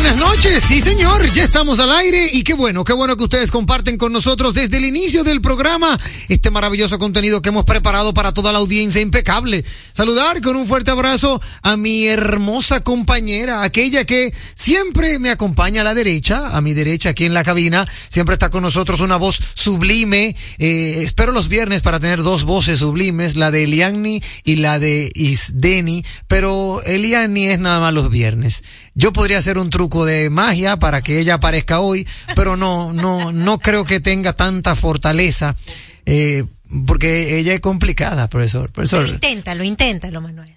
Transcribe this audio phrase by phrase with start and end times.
[0.00, 3.50] Buenas noches, sí señor, ya estamos al aire y qué bueno, qué bueno que ustedes
[3.50, 5.98] comparten con nosotros desde el inicio del programa
[6.28, 9.64] este maravilloso contenido que hemos preparado para toda la audiencia impecable.
[9.92, 15.84] Saludar con un fuerte abrazo a mi hermosa compañera, aquella que siempre me acompaña a
[15.84, 19.38] la derecha, a mi derecha aquí en la cabina, siempre está con nosotros una voz
[19.54, 24.78] sublime, eh, espero los viernes para tener dos voces sublimes, la de Eliani y la
[24.78, 28.62] de Isdeni, pero Eliani es nada más los viernes.
[28.94, 33.32] Yo podría hacer un truco de magia para que ella aparezca hoy, pero no, no,
[33.32, 35.56] no creo que tenga tanta fortaleza,
[36.04, 36.44] eh,
[36.86, 38.70] porque ella es complicada, profesor.
[38.72, 40.54] Profesor, Inténtalo, inténtalo, Manuel.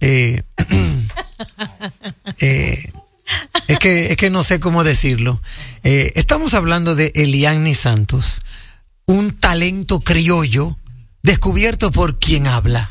[0.00, 0.42] eh,
[2.38, 2.92] eh,
[3.68, 5.40] es que, es que no sé cómo decirlo.
[5.84, 8.40] Eh, estamos hablando de Eliani Santos,
[9.06, 10.76] un talento criollo
[11.22, 12.90] descubierto por quien habla.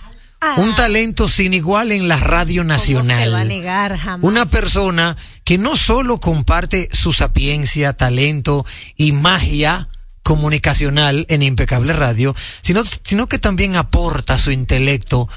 [0.57, 3.18] Un talento sin igual en la radio nacional.
[3.18, 4.25] ¿Cómo se va a negar jamás?
[4.25, 8.65] Una persona que no solo comparte su sapiencia, talento
[8.95, 9.89] y magia
[10.24, 15.27] comunicacional en Impecable Radio, sino, sino que también aporta su intelecto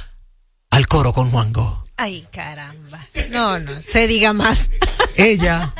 [0.71, 1.85] al coro con Juango.
[1.97, 3.07] Ay, caramba.
[3.31, 4.71] No, no, se diga más.
[5.17, 5.75] Ella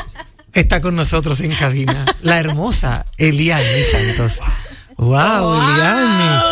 [0.53, 4.41] está con nosotros en cabina, la hermosa Eliani Santos.
[5.05, 6.43] Wow, Eliani.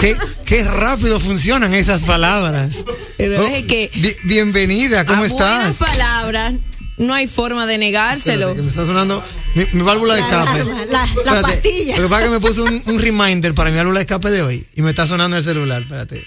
[0.00, 2.84] Qué, qué rápido funcionan esas palabras.
[3.16, 5.76] Pero Oh, es que bi- bienvenida, ¿cómo a estás?
[5.78, 6.54] palabras
[6.98, 8.48] no hay forma de negárselo.
[8.50, 9.22] Espérate, que me está sonando
[9.54, 10.64] mi, mi válvula de escape.
[10.90, 11.96] la- la pastilla.
[11.96, 14.30] Lo que pasa es que me puse un, un reminder para mi válvula de escape
[14.30, 15.82] de hoy y me está sonando el celular.
[15.82, 16.24] Espérate.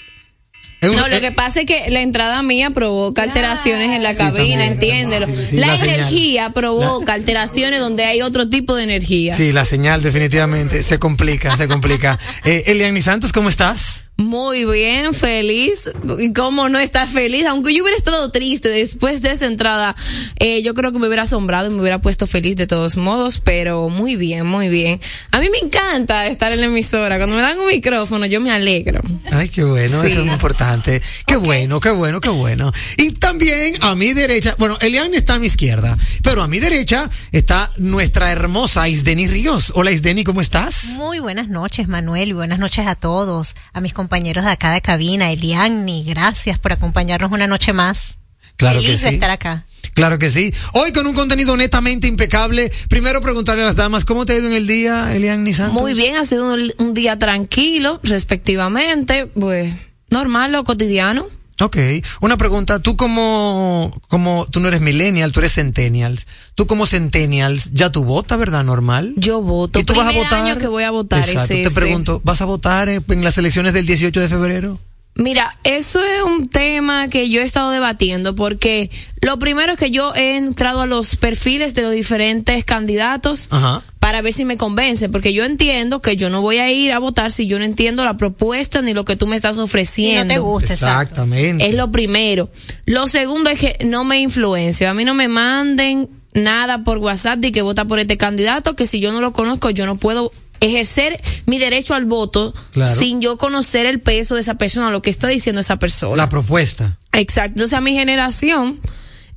[0.91, 4.35] No, lo que pasa es que la entrada mía provoca alteraciones en la Sí, cabina,
[4.35, 5.25] también, entiéndelo.
[5.27, 5.95] sí, sí, la, la señal.
[5.99, 9.33] energía provoca alteraciones donde hay otro tipo de energía.
[9.35, 12.17] Sí, la señal definitivamente se complica, se complica.
[12.45, 14.05] Eh, Eliani Santos, ¿cómo estás?
[14.15, 15.89] Muy bien, feliz.
[16.19, 17.45] ¿Y cómo no estar feliz?
[17.47, 19.95] Aunque yo hubiera estado triste después de esa entrada,
[20.37, 23.41] eh, yo creo que me hubiera asombrado y me hubiera puesto feliz de todos modos,
[23.43, 25.01] pero muy bien, muy bien.
[25.31, 27.17] A mí me encanta estar en la emisora.
[27.17, 29.01] Cuando me dan un micrófono, yo me alegro.
[29.31, 30.07] Ay, qué bueno, Sí.
[30.07, 31.01] eso es muy importante.
[31.25, 32.71] Qué bueno, qué bueno, qué bueno.
[32.97, 37.09] Y también a mi derecha, bueno, Elian está a mi izquierda, pero a mi derecha
[37.31, 39.71] está nuestra hermosa Isdeni Ríos.
[39.75, 40.85] Hola Isdeni, ¿cómo estás?
[40.97, 44.81] Muy buenas noches, Manuel, y buenas noches a todos, a mis compañeros de acá de
[44.81, 48.17] cabina, Eliani, gracias por acompañarnos una noche más.
[48.57, 49.15] Claro Feliz que de sí.
[49.15, 49.65] estar acá.
[49.95, 50.53] Claro que sí.
[50.73, 52.71] Hoy con un contenido netamente impecable.
[52.89, 55.81] Primero preguntarle a las damas, ¿cómo te ha ido en el día, Elian Santos?
[55.81, 59.73] Muy bien, ha sido un, un día tranquilo, respectivamente, pues
[60.09, 61.25] normal, lo cotidiano.
[61.61, 61.77] Ok,
[62.21, 66.27] una pregunta, tú como, como, tú no eres millennial, tú eres centennials.
[66.55, 68.63] Tú como centennials, ya tú votas, ¿verdad?
[68.63, 69.13] Normal.
[69.17, 69.79] Yo voto.
[69.79, 70.45] ¿Y tú vas a votar?
[70.45, 71.53] año que voy a votar es Exacto.
[71.53, 71.73] Te este.
[71.73, 74.79] pregunto, ¿vas a votar en, en las elecciones del 18 de febrero?
[75.15, 78.89] Mira, eso es un tema que yo he estado debatiendo porque
[79.21, 83.83] lo primero es que yo he entrado a los perfiles de los diferentes candidatos Ajá.
[83.99, 86.97] para ver si me convence, porque yo entiendo que yo no voy a ir a
[86.99, 89.65] votar si yo no entiendo la propuesta ni lo que tú me estás Si no
[89.65, 90.33] ofreciendo.
[90.33, 91.01] te gusta, exacto.
[91.03, 91.67] Exactamente.
[91.69, 92.49] Es lo primero.
[92.87, 94.87] Lo segundo es que no me influencie.
[94.87, 98.87] A mí no me manden nada por WhatsApp de que vota por este candidato, que
[98.87, 100.31] si yo no lo conozco, yo no puedo
[100.65, 102.99] ejercer mi derecho al voto Claro.
[102.99, 106.15] sin yo conocer el peso de esa persona, lo que está diciendo esa persona.
[106.15, 106.97] La propuesta.
[107.11, 107.51] Exacto.
[107.55, 108.79] Entonces, a mi generación,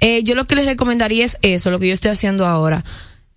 [0.01, 2.85] eh, yo lo que les recomendaría es eso, lo que yo estoy haciendo ahora.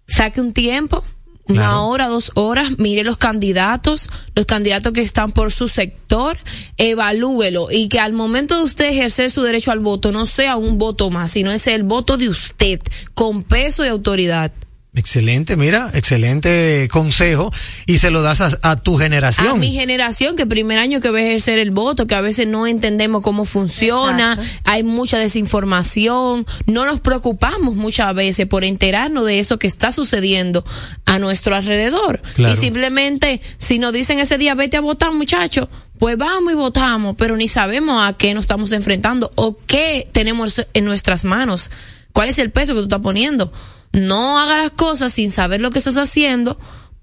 [0.08, 1.04] Saque un tiempo,
[1.48, 1.88] una Claro.
[1.88, 6.38] hora, dos horas, mire los candidatos, los candidatos que están por su sector,
[6.78, 10.78] evalúelo y que al momento de usted ejercer su derecho al voto no sea un
[10.78, 12.80] voto más, sino es el voto de usted,
[13.14, 14.52] con peso y autoridad.
[15.00, 17.54] Excelente, mira, excelente consejo
[17.86, 19.48] y se lo das a, a tu generación.
[19.48, 22.48] A mi generación, que primer año que va a ejercer el voto, que a veces
[22.48, 24.62] no entendemos cómo funciona, Exacto.
[24.66, 30.66] hay mucha desinformación, no nos preocupamos muchas veces por enterarnos de eso que está sucediendo
[31.06, 32.22] a nuestro alrededor.
[32.36, 32.54] Claro.
[32.54, 37.16] Y simplemente, si nos dicen ese día, vete a votar, muchacho, pues vamos y votamos,
[37.18, 41.72] pero ni sabemos a qué nos estamos enfrentando o qué tenemos en nuestras manos.
[42.12, 43.50] ¿Cuál es el peso que tú estás poniendo?
[43.92, 46.58] No hagas las cosas sin saber lo que estás haciendo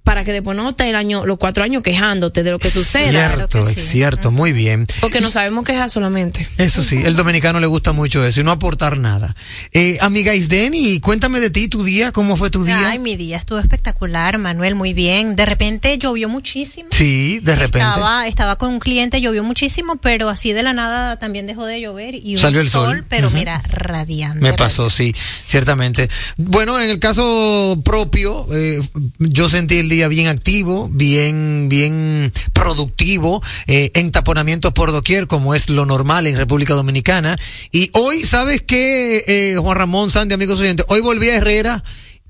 [0.07, 3.11] para que después no estés el año, los cuatro años quejándote de lo que suceda.
[3.11, 3.81] Cierto, es sí.
[3.81, 4.87] cierto, muy bien.
[5.01, 6.49] Porque no sabemos quejar solamente.
[6.59, 9.35] Eso sí, el dominicano le gusta mucho eso y no aportar nada.
[9.73, 12.89] Eh, amiga Isdeni, cuéntame de ti, tu día, ¿cómo fue tu día?
[12.89, 15.35] Ay, mi día estuvo espectacular, Manuel, muy bien.
[15.35, 16.89] De repente llovió muchísimo.
[16.93, 17.89] sí, de repente.
[17.89, 21.81] Estaba, estaba con un cliente, llovió muchísimo, pero así de la nada también dejó de
[21.81, 23.05] llover y un Salió el sol, sol.
[23.09, 24.39] pero mira, radiante.
[24.39, 25.13] Me pasó, sí,
[25.47, 26.09] ciertamente.
[26.37, 28.81] Bueno, en el caso propio, eh,
[29.19, 35.69] yo sentí el día bien activo, bien, bien productivo, eh, entaponamientos por doquier, como es
[35.69, 37.39] lo normal en República Dominicana.
[37.73, 40.87] Y hoy, ¿sabes qué, eh, Juan Ramón, Sandy, amigos oyentes?
[40.89, 41.83] Hoy volví a Herrera.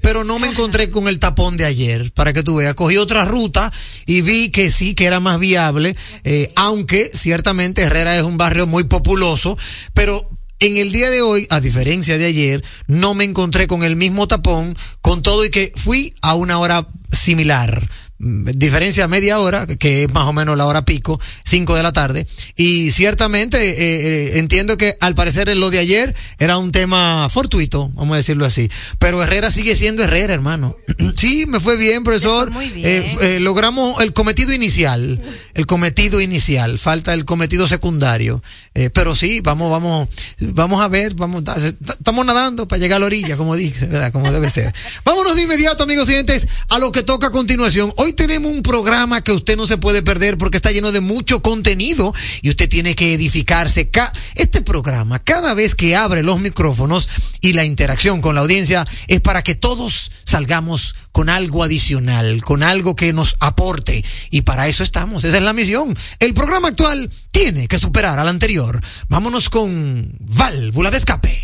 [0.03, 2.75] Pero no me encontré con el tapón de ayer, para que tú veas.
[2.75, 3.73] Cogí otra ruta
[4.05, 8.67] y vi que sí, que era más viable, eh, aunque ciertamente Herrera es un barrio
[8.67, 9.57] muy populoso,
[9.95, 13.97] pero en el día de hoy, a diferencia de ayer, no me encontré con el
[13.97, 17.89] mismo tapón, con todo y que fui a una hora similar.
[18.19, 22.27] Diferencia media hora, que es más o menos la hora pico, 5 de la tarde.
[22.57, 27.91] Y ciertamente eh, eh, entiendo que al parecer lo de ayer era un tema fortuito,
[27.95, 28.71] vamos a decirlo así.
[28.99, 30.77] Pero Herrera sigue siendo Herrera, hermano.
[31.15, 32.53] sí, me fue bien, profesor.
[32.53, 32.87] Fue muy bien.
[32.87, 35.21] Eh, eh, logramos el cometido inicial,
[35.55, 38.43] el cometido inicial, falta el cometido secundario.
[38.75, 40.09] Eh, pero sí, vamos, vamos,
[40.39, 41.45] vamos a ver, vamos,
[41.89, 44.13] estamos nadando para llegar a la orilla, como dice, ¿verdad?
[44.13, 44.75] Como debe ser.
[45.05, 47.93] Vámonos de inmediato, amigos oyentes, a lo que toca a continuación.
[47.97, 51.41] Hoy tenemos un programa que usted no se puede perder porque está lleno de mucho
[51.43, 53.89] contenido y usted tiene que edificarse.
[53.91, 57.09] Ca- Este programa, cada vez que abre los micrófonos
[57.41, 62.63] y la interacción con la audiencia, es para que todos salgamos con algo adicional, con
[62.63, 64.05] algo que nos aporte.
[64.31, 65.97] Y para eso estamos, esa es la misión.
[66.19, 68.83] El programa actual tiene que superar al anterior.
[69.09, 71.43] Vámonos con válvula de escape.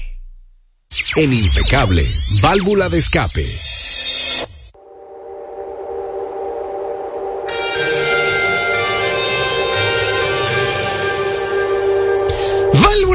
[1.16, 2.06] En Impecable,
[2.42, 3.46] válvula de escape.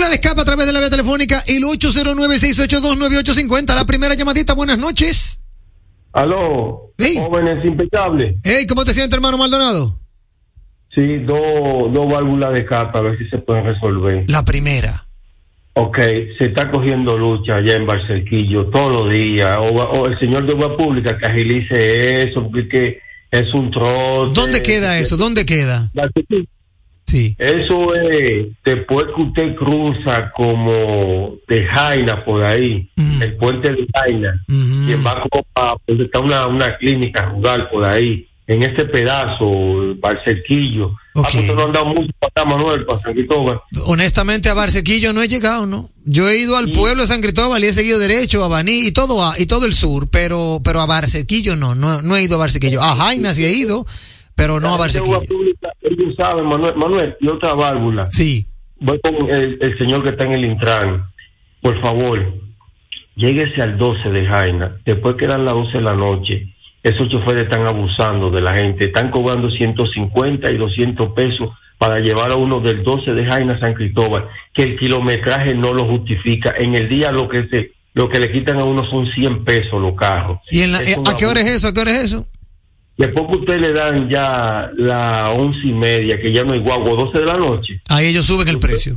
[0.09, 3.75] De escape a través de la vía telefónica el 809-682-9850.
[3.75, 5.39] La primera llamadita, buenas noches.
[6.13, 7.17] Aló, Sí.
[7.21, 8.35] jóvenes impecables.
[8.43, 9.99] Hey, ¿cómo te sientes, hermano Maldonado?
[10.95, 14.23] Sí, dos dos válvulas de capa, a ver si se pueden resolver.
[14.29, 15.05] La primera.
[15.73, 15.97] Ok,
[16.39, 19.57] se está cogiendo lucha allá en Barcelquillo todos los días.
[19.59, 22.99] O, o el señor de Obra Pública que agilice eso, porque que
[23.29, 24.39] es un trote.
[24.39, 25.17] ¿Dónde queda eso?
[25.17, 25.91] ¿Dónde queda?
[25.93, 26.45] Barcelquillo.
[27.07, 27.35] Sí.
[27.39, 33.21] Eso es después que usted cruza como de Jaina por ahí, Mm.
[33.21, 34.89] el puente de Jaina, Mm.
[34.89, 39.95] y va como para donde está una, una clínica rural por ahí, en ese pedazo,
[39.99, 40.87] Barcelquillo.
[41.15, 41.25] Ok.
[41.25, 43.59] Ah, pues no ha andado mucho para Manuel, para San Cristóbal.
[43.87, 45.89] Honestamente, a Barcequillo no he llegado, ¿no?
[46.05, 48.91] Yo he ido al pueblo de San Cristóbal y he seguido derecho a Baní y
[48.91, 52.35] todo, a- y todo el sur, pero, pero a Barcequillo no, no, no he ido
[52.35, 52.81] a Barcequillo.
[52.81, 53.85] A Jaina sí he ido,
[54.35, 55.21] pero no a Barcequillo.
[55.97, 58.03] Ellos saben, Manuel, Manuel, y otra válvula.
[58.05, 58.45] Sí.
[58.79, 61.03] voy con el, el señor que está en el Intran.
[61.61, 62.33] Por favor,
[63.15, 64.77] lléguese al 12 de Jaina.
[64.85, 68.85] Después que eran las 12 de la noche, esos choferes están abusando de la gente.
[68.85, 73.59] Están cobrando 150 y 200 pesos para llevar a uno del 12 de Jaina a
[73.59, 76.53] San Cristóbal, que el kilometraje no lo justifica.
[76.57, 79.81] En el día lo que se lo que le quitan a uno son 100 pesos
[79.81, 80.37] los carros.
[80.51, 81.67] ¿Y en la- eh, a qué hora es eso?
[81.69, 82.27] ¿A qué hora es eso?
[82.97, 86.91] Después que usted le dan ya la once y media, que ya no hay guagua,
[86.95, 88.95] 12 de la noche, Ahí ellos suben el precio.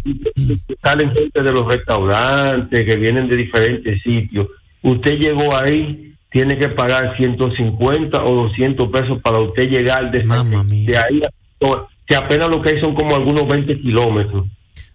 [0.83, 4.47] salen gente de los restaurantes que vienen de diferentes sitios.
[4.83, 10.65] Usted llegó ahí, tiene que pagar 150 o 200 pesos para usted llegar de, Mamma
[10.65, 10.87] mía.
[10.91, 14.47] de ahí, a- que apenas lo que hay son como algunos 20 kilómetros.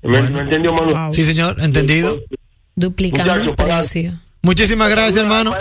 [0.02, 0.30] ¿Me, Bueno.
[0.32, 0.96] me entendió, Manuel?
[0.96, 1.14] Wow.
[1.14, 2.20] Sí, señor, entendido.
[2.76, 4.12] Duplicando el para- precio.
[4.42, 5.54] Muchísimas gracias, hermano.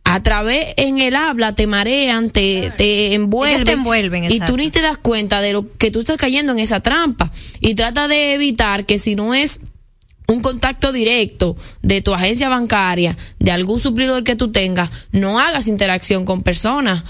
[0.06, 3.64] A través en el habla te marean, te, te envuelven.
[3.64, 6.58] te envuelven, y tú ni te das cuenta de lo que tú estás cayendo en
[6.58, 7.32] esa trampa.
[7.60, 9.62] Y trata de evitar que si no es
[10.28, 15.68] un contacto directo de tu agencia bancaria, de algún suplidor que tú tengas, no hagas
[15.68, 17.04] interacción con personas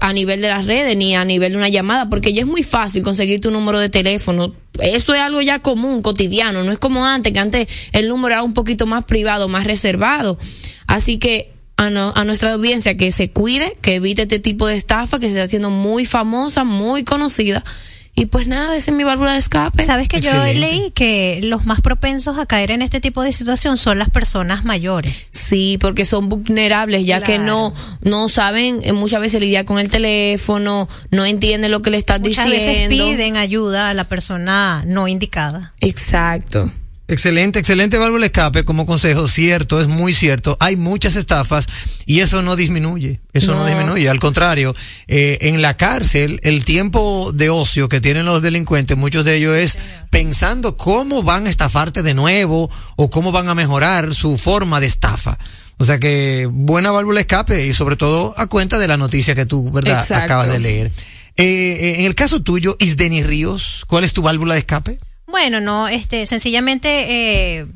[0.00, 2.62] a nivel de las redes ni a nivel de una llamada, porque ya es muy
[2.62, 4.54] fácil conseguir tu número de teléfono.
[4.80, 8.42] Eso es algo ya común, cotidiano, no es como antes, que antes el número era
[8.42, 10.38] un poquito más privado, más reservado.
[10.86, 15.18] Así que a, a nuestra audiencia que se cuide, que evite este tipo de estafa
[15.18, 17.64] que se está haciendo muy famosa, muy conocida.
[18.14, 19.82] Y pues nada, esa es mi válvula de escape.
[19.82, 23.76] Sabes que yo leí que los más propensos a caer en este tipo de situación
[23.76, 25.28] son las personas mayores.
[25.30, 29.88] Sí, porque son vulnerables, ya que no no saben eh, muchas veces lidiar con el
[29.88, 32.64] teléfono, no entienden lo que le estás Muchas diciendo.
[32.64, 35.72] veces piden ayuda a la persona no indicada.
[35.80, 36.70] Exacto.
[37.10, 40.56] Excelente, excelente válvula de escape como consejo, cierto, es muy cierto.
[40.60, 41.66] Hay muchas estafas
[42.06, 43.66] y eso no disminuye, eso no, No.
[43.66, 44.08] disminuye.
[44.08, 44.76] Al contrario,
[45.08, 49.56] eh, en la cárcel, el tiempo de ocio que tienen los delincuentes, muchos de ellos
[49.56, 49.78] es
[50.10, 54.86] pensando cómo van a estafarte de nuevo o cómo van a mejorar su forma de
[54.86, 55.36] estafa.
[55.78, 59.34] O sea que buena válvula de escape y sobre todo a cuenta de la noticia
[59.34, 59.98] que tú, ¿verdad?
[59.98, 60.24] Exacto.
[60.26, 60.92] Acabas de leer.
[61.36, 65.00] Eh, eh, en el caso tuyo, Isdeni Ríos, ¿cuál es tu válvula de escape?
[65.30, 67.66] Bueno, no, este, sencillamente eh,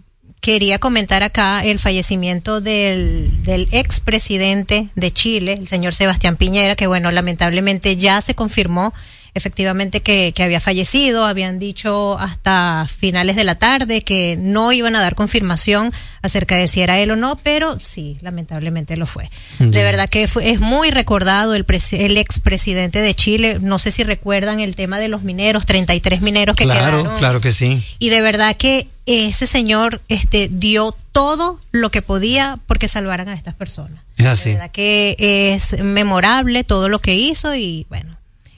[0.40, 6.88] quería comentar acá el fallecimiento del, del expresidente de Chile, el señor Sebastián Piñera, que
[6.88, 8.92] bueno, lamentablemente ya se confirmó
[9.34, 14.96] efectivamente que, que había fallecido, habían dicho hasta finales de la tarde que no iban
[14.96, 19.28] a dar confirmación acerca de si era él o no, pero sí, lamentablemente lo fue.
[19.58, 24.04] De verdad que fue, es muy recordado el, el expresidente de Chile, no sé si
[24.04, 27.84] recuerdan el tema de los mineros, 33 mineros que claro, quedaron claro que sí.
[27.98, 33.34] y de verdad que ese señor este dio todo lo que podía porque salvaran a
[33.34, 34.00] estas personas.
[34.16, 34.50] Es así.
[34.50, 38.13] De verdad que es memorable todo lo que hizo y bueno,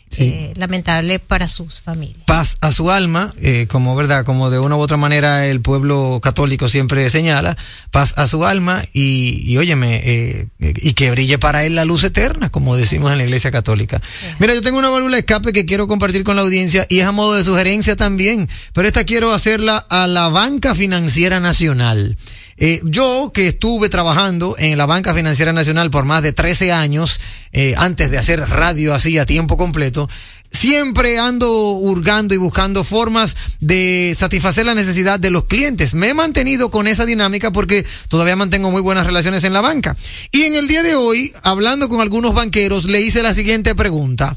[0.09, 0.23] Sí.
[0.25, 2.23] eh, lamentable para sus familias.
[2.27, 6.21] paz a su alma, eh, como verdad, como de una u otra manera el pueblo
[6.23, 7.57] católico siempre señala,
[7.91, 12.05] paz a su alma y, y óyeme, eh, y que brille para él la luz
[12.05, 14.01] eterna, como decimos en la iglesia católica.
[14.39, 17.07] Mira, yo tengo una válvula de escape que quiero compartir con la audiencia y es
[17.07, 22.17] a modo de sugerencia también, pero esta quiero hacerla a la Banca Financiera Nacional.
[22.59, 27.21] Eh, yo que estuve trabajando en la Banca Financiera Nacional por más de 13 años,
[27.53, 30.09] eh, antes de hacer radio así a tiempo completo,
[30.51, 35.95] siempre ando hurgando y buscando formas de satisfacer la necesidad de los clientes.
[35.95, 39.95] Me he mantenido con esa dinámica porque todavía mantengo muy buenas relaciones en la banca.
[40.33, 44.37] Y en el día de hoy, hablando con algunos banqueros, le hice la siguiente pregunta.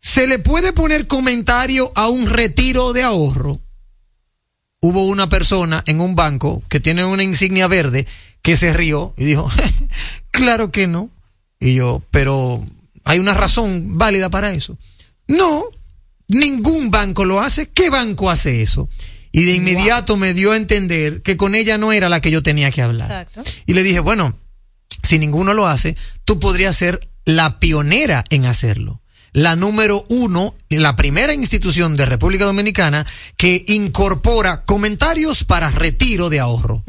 [0.00, 3.60] ¿Se le puede poner comentario a un retiro de ahorro?
[4.80, 8.06] Hubo una persona en un banco que tiene una insignia verde
[8.42, 9.50] que se rió y dijo,
[10.30, 11.10] claro que no.
[11.58, 12.64] Y yo, pero
[13.04, 14.78] hay una razón válida para eso.
[15.28, 15.64] No,
[16.28, 17.68] ningún banco lo hace.
[17.68, 18.88] ¿Qué banco hace eso?
[19.32, 22.42] Y de inmediato me dio a entender que con ella no era la que yo
[22.42, 23.10] tenía que hablar.
[23.10, 23.44] Exacto.
[23.66, 24.36] Y le dije, bueno,
[25.02, 28.99] si ninguno lo hace, tú podrías ser la pionera en hacerlo.
[29.32, 36.40] La número uno, la primera institución de República Dominicana que incorpora comentarios para retiro de
[36.40, 36.84] ahorro.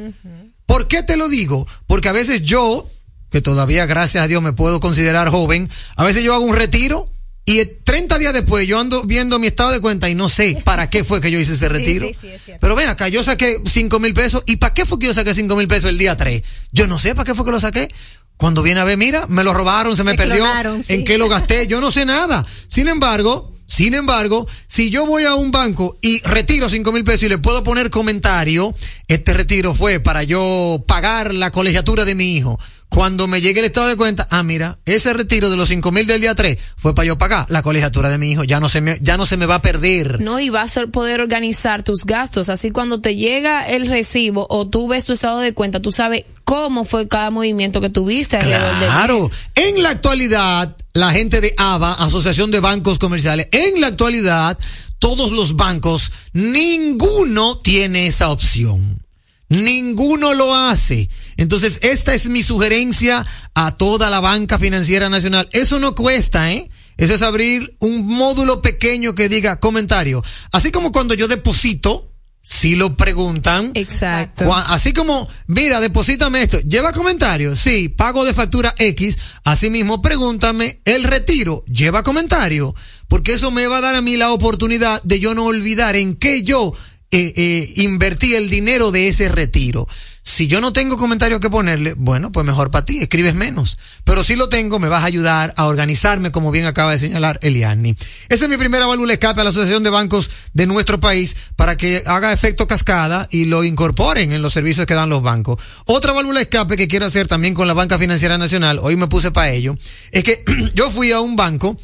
[0.66, 1.68] ¿Por qué te lo digo?
[1.86, 2.90] Porque a veces yo,
[3.30, 7.06] que todavía gracias a Dios me puedo considerar joven, a veces yo hago un retiro
[7.46, 10.90] y 30 días después yo ando viendo mi estado de cuenta y no sé para
[10.90, 12.08] qué fue que yo hice ese retiro.
[12.08, 12.62] sí, sí, es cierto.
[12.62, 14.44] Pero ven acá, yo saqué 5 mil pesos.
[14.46, 16.42] ¿Y para qué fue que yo saqué 5 mil pesos el día 3?
[16.72, 17.94] Yo no sé para qué fue que lo saqué.
[18.42, 20.44] Cuando viene a ver, mira, me lo robaron, se me, Me perdió.
[20.44, 20.94] clonaron, sí.
[20.94, 21.68] ¿En qué lo gasté?
[21.70, 22.44] Yo no sé nada.
[22.68, 27.24] Sin embargo, sin embargo, si yo voy a un banco y retiro 5 mil pesos
[27.24, 28.74] y le puedo poner comentario,
[29.08, 32.60] este retiro fue para yo pagar la colegiatura de mi hijo.
[32.92, 36.06] Cuando me llegue el estado de cuenta, ah, mira, ese retiro de los 5 mil
[36.08, 38.44] del día 3 fue para yo pagar la colegiatura de mi hijo.
[38.44, 40.20] Ya no se me, ya no se me va a perder.
[40.20, 42.50] No, y vas a poder organizar tus gastos.
[42.50, 46.26] Así cuando te llega el recibo o tú ves tu estado de cuenta, tú sabes
[46.44, 49.22] cómo fue cada movimiento que tuviste alrededor del Claro.
[49.22, 49.40] mes.
[49.56, 54.58] En la actualidad, la gente de ABA, Asociación de Bancos Comerciales, en la actualidad,
[55.00, 59.00] todos los bancos, ninguno tiene esa opción.
[59.48, 61.10] Ninguno lo hace.
[61.42, 63.26] Entonces, esta es mi sugerencia
[63.56, 65.50] a toda la banca financiera nacional.
[65.54, 66.70] Eso no cuesta, ¿eh?
[66.98, 70.24] Eso es abrir un módulo pequeño que diga comentario.
[70.52, 72.08] Así como cuando yo deposito,
[72.44, 74.54] si lo preguntan, Exacto.
[74.54, 81.06] Así como, mira, deposítame esto, lleva comentario, sí, pago de factura X, asimismo pregúntame, el
[81.06, 82.76] retiro, lleva comentario,
[83.08, 86.16] porque eso me va a dar a mí la oportunidad de yo no olvidar en
[86.16, 86.74] qué yo
[87.12, 89.88] eh, eh, invertí el dinero de ese retiro.
[90.24, 93.78] Si yo no tengo comentario que ponerle, bueno, pues mejor para ti, escribes menos.
[94.04, 97.40] Pero si lo tengo, me vas a ayudar a organizarme, como bien acaba de señalar
[97.42, 97.96] Eliani.
[98.30, 101.76] Esa es mi primera válvula escape a la Asociación de Bancos de nuestro país para
[101.76, 105.62] que haga efecto cascada y lo incorporen en los servicios que dan los bancos.
[105.86, 109.32] Otra válvula escape que quiero hacer también con la Banca Financiera Nacional, hoy me puse
[109.32, 109.76] para ello,
[110.12, 110.44] es que
[110.76, 111.78] yo fui a un banco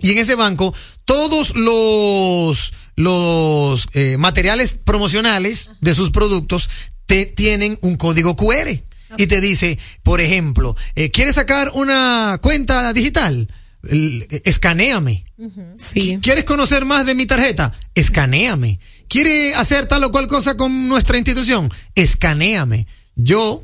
[0.00, 0.72] y en ese banco
[1.04, 6.70] todos los los eh, materiales promocionales de sus productos
[7.06, 8.68] te tienen un código QR
[9.16, 13.48] y te dice, por ejemplo, eh, ¿quieres sacar una cuenta digital?
[13.88, 15.24] El- escanéame.
[15.76, 16.18] Sí.
[16.22, 17.72] ¿Quieres conocer más de mi tarjeta?
[17.94, 18.80] Escanéame.
[19.08, 21.70] ¿Quiere hacer tal o cual cosa con nuestra institución?
[21.94, 22.86] Escanéame.
[23.14, 23.62] Yo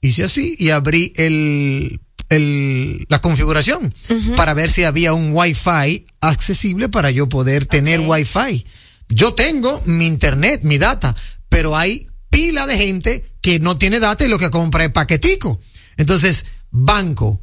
[0.00, 3.92] hice así y abrí el, el, la configuración
[4.36, 8.64] para ver si había un Wi-Fi accesible para yo poder tener Wi-Fi.
[9.08, 11.14] Yo tengo mi internet, mi data,
[11.48, 15.60] pero hay pila de gente que no tiene data y lo que compra es paquetico.
[15.96, 17.42] Entonces, banco,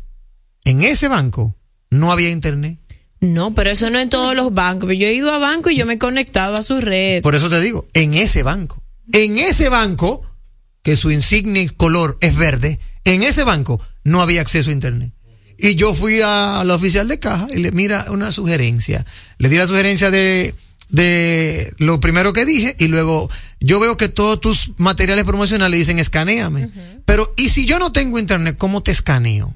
[0.66, 1.56] en ese banco
[1.90, 2.80] no había internet.
[3.22, 4.90] No, pero eso no en todos los bancos.
[4.98, 7.22] Yo he ido a banco y yo me he conectado a su red.
[7.22, 8.84] Por eso te digo, en ese banco.
[9.14, 10.24] En ese banco,
[10.82, 15.14] que su insignia y color es verde, en ese banco no había acceso a internet.
[15.58, 19.06] Y yo fui a la oficial de caja y le mira una sugerencia.
[19.38, 20.56] Le di la sugerencia de,
[20.90, 26.00] de lo primero que dije y luego yo veo que todos tus materiales promocionales dicen
[26.00, 26.72] escaneame.
[27.06, 29.54] Pero, ¿y si yo no tengo internet, cómo te escaneo?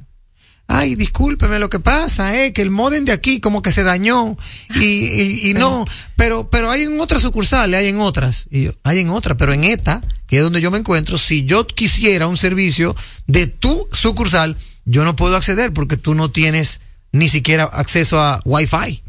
[0.67, 4.35] Ay, discúlpeme, lo que pasa es que el modem de aquí como que se dañó.
[4.75, 8.71] Y, y, y no, pero, pero hay en otras sucursales, hay en otras, y yo,
[8.83, 12.27] hay en otras, pero en esta, que es donde yo me encuentro, si yo quisiera
[12.27, 12.95] un servicio
[13.27, 18.41] de tu sucursal, yo no puedo acceder porque tú no tienes ni siquiera acceso a
[18.45, 19.03] Wi-Fi.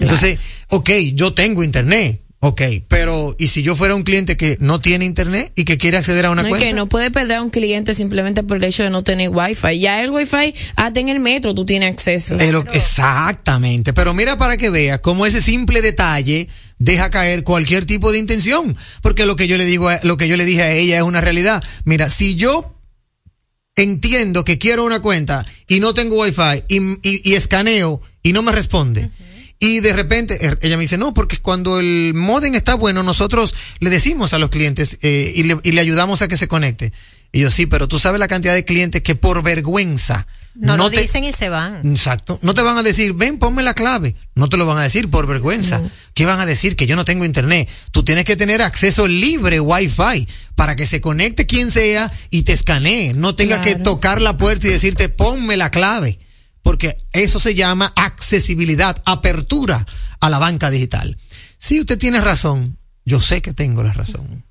[0.00, 4.80] Entonces, ok, yo tengo internet, ok, pero ¿y si yo fuera un cliente que no
[4.80, 6.66] tiene internet y que quiere acceder a una No, cuenta?
[6.66, 9.80] que no puede perder a un cliente simplemente por el hecho de no tener wifi.
[9.80, 12.36] Ya el wifi, hasta en el metro tú tienes acceso.
[12.38, 13.92] Pero- exactamente.
[13.92, 16.48] Pero mira para que veas cómo ese simple detalle
[16.78, 18.76] deja caer cualquier tipo de intención.
[19.02, 21.02] Porque lo que yo le digo, a- lo que yo le dije a ella es
[21.02, 21.62] una realidad.
[21.84, 22.72] Mira, si yo
[23.76, 28.42] entiendo que quiero una cuenta y no tengo wifi y, y, y escaneo y no
[28.42, 29.10] me responde.
[29.60, 33.54] Y de repente er- ella me dice, no, porque cuando el modem está bueno, nosotros
[33.80, 36.92] le decimos a los clientes eh, y, le, y le ayudamos a que se conecte.
[37.32, 40.90] Y yo, sí, pero tú sabes la cantidad de clientes que por vergüenza No, lo
[40.90, 41.86] te- dicen y se van.
[41.86, 42.38] Exacto.
[42.42, 44.14] No te van a decir, ven, ponme la clave.
[44.34, 45.80] No te lo van a decir por vergüenza.
[46.14, 46.74] ¿Qué van a decir?
[46.76, 47.68] Que yo no tengo internet.
[47.90, 52.52] Tú tienes que tener acceso libre Wi-Fi para que se conecte quien sea y te
[52.52, 53.12] escanee.
[53.14, 56.18] No tenga que tocar la puerta y decirte, ponme la clave.
[56.62, 59.86] Porque eso se llama accesibilidad, apertura
[60.20, 61.16] a la banca digital.
[61.58, 62.78] Sí, usted tiene razón.
[63.04, 64.44] Yo sé que tengo la razón.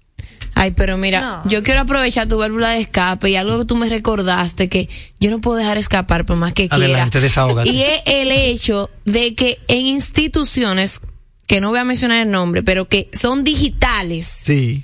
[0.55, 1.49] Ay, pero mira, No.
[1.49, 4.89] yo quiero aprovechar tu válvula de escape y algo que tú me recordaste que
[5.19, 6.83] yo no puedo dejar escapar por más que quiera.
[6.85, 7.69] Adelante, desahógate.
[7.69, 11.01] Y es el hecho de que en instituciones,
[11.45, 14.83] que no voy a mencionar el nombre, pero que son digitales, Sí.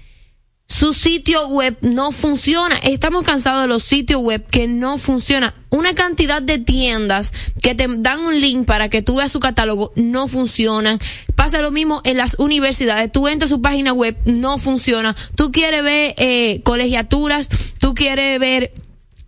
[0.74, 2.76] Su sitio web no funciona.
[2.78, 5.54] Estamos cansados de los sitios web que no funcionan.
[5.70, 7.32] Una cantidad de tiendas
[7.62, 10.98] que te dan un link para que tú veas su catálogo no funcionan.
[11.36, 13.12] Pasa lo mismo en las universidades.
[13.12, 15.16] Tú entras a su página web, no funciona.
[15.36, 18.74] Tú quieres ver eh, colegiaturas, tú quieres ver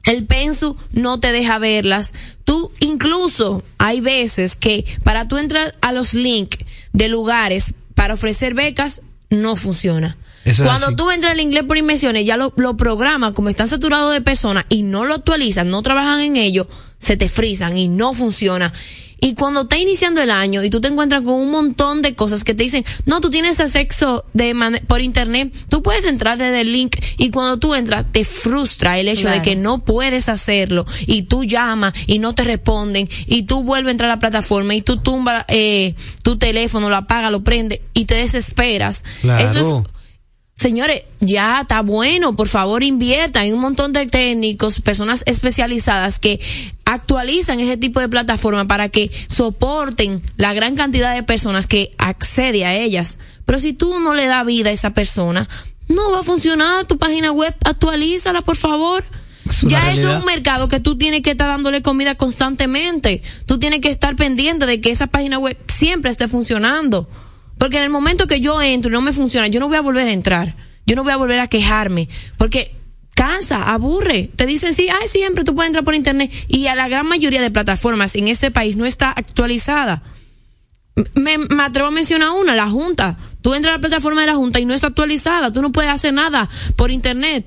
[0.05, 2.13] el pensu no te deja verlas.
[2.43, 6.57] Tú incluso hay veces que para tú entrar a los links
[6.91, 10.17] de lugares para ofrecer becas no funciona.
[10.45, 14.13] Eso Cuando tú entras al inglés por inmersiones, ya lo, lo programas, como están saturados
[14.13, 16.67] de personas y no lo actualizan, no trabajan en ello,
[16.99, 18.71] se te frisan y no funciona.
[19.21, 22.43] Y cuando está iniciando el año y tú te encuentras con un montón de cosas
[22.43, 26.61] que te dicen, no, tú tienes acceso de mane- por internet, tú puedes entrar desde
[26.61, 30.85] el link y cuando tú entras te frustra el hecho de que no puedes hacerlo
[31.07, 34.75] y tú llamas y no te responden y tú vuelves a entrar a la plataforma
[34.75, 39.03] y tú tumbas eh, tu teléfono, lo apagas, lo prende y te desesperas.
[39.21, 39.43] Claro.
[39.49, 39.94] Eso es
[40.55, 43.43] Señores, ya está bueno, por favor inviertan.
[43.43, 46.39] Hay un montón de técnicos, personas especializadas que
[46.85, 52.65] actualizan ese tipo de plataforma para que soporten la gran cantidad de personas que accede
[52.65, 53.19] a ellas.
[53.43, 55.45] Pero si tú no le das vida a esa persona,
[55.89, 59.03] no va a funcionar tu página web, actualízala, por favor.
[59.49, 63.21] Es ya eso es un mercado que tú tienes que estar dándole comida constantemente.
[63.45, 67.09] Tú tienes que estar pendiente de que esa página web siempre esté funcionando.
[67.57, 69.81] Porque en el momento que yo entro y no me funciona, yo no voy a
[69.81, 70.55] volver a entrar.
[70.85, 72.07] Yo no voy a volver a quejarme.
[72.37, 72.75] Porque
[73.15, 74.29] cansa, aburre.
[74.35, 76.31] Te dicen, sí, ay, siempre tú puedes entrar por internet.
[76.47, 80.03] Y a la gran mayoría de plataformas en este país no está actualizada.
[81.13, 83.17] Me, me atrevo a mencionar una, la Junta.
[83.41, 85.51] Tú entras a la plataforma de la Junta y no está actualizada.
[85.51, 87.45] Tú no puedes hacer nada por internet.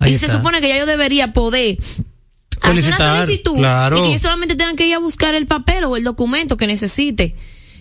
[0.00, 2.04] Ahí y se supone que ya yo debería poder hacer
[2.60, 3.98] Solicitar, una solicitud claro.
[3.98, 6.66] y que yo solamente tenga que ir a buscar el papel o el documento que
[6.66, 7.34] necesite.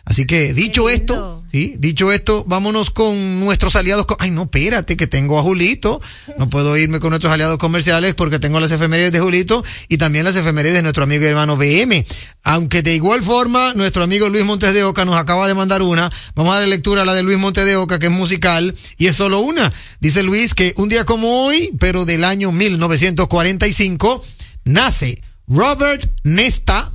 [0.06, 4.06] Así que dicho esto, sí, dicho esto, vámonos con nuestros aliados.
[4.20, 6.02] Ay, no, espérate, que tengo a Julito.
[6.38, 10.26] No puedo irme con nuestros aliados comerciales porque tengo las efemérides de Julito y también
[10.26, 12.06] las efemérides de nuestro amigo y hermano BM.
[12.44, 16.12] Aunque de igual forma, nuestro amigo Luis Montes de Oca nos acaba de mandar una.
[16.36, 19.08] Vamos a darle lectura a la de Luis Montes de Oca, que es musical, y
[19.08, 19.72] es solo una.
[20.02, 24.22] Dice Luis que un día como hoy, pero del año 1945,
[24.66, 26.92] nace Robert Nesta,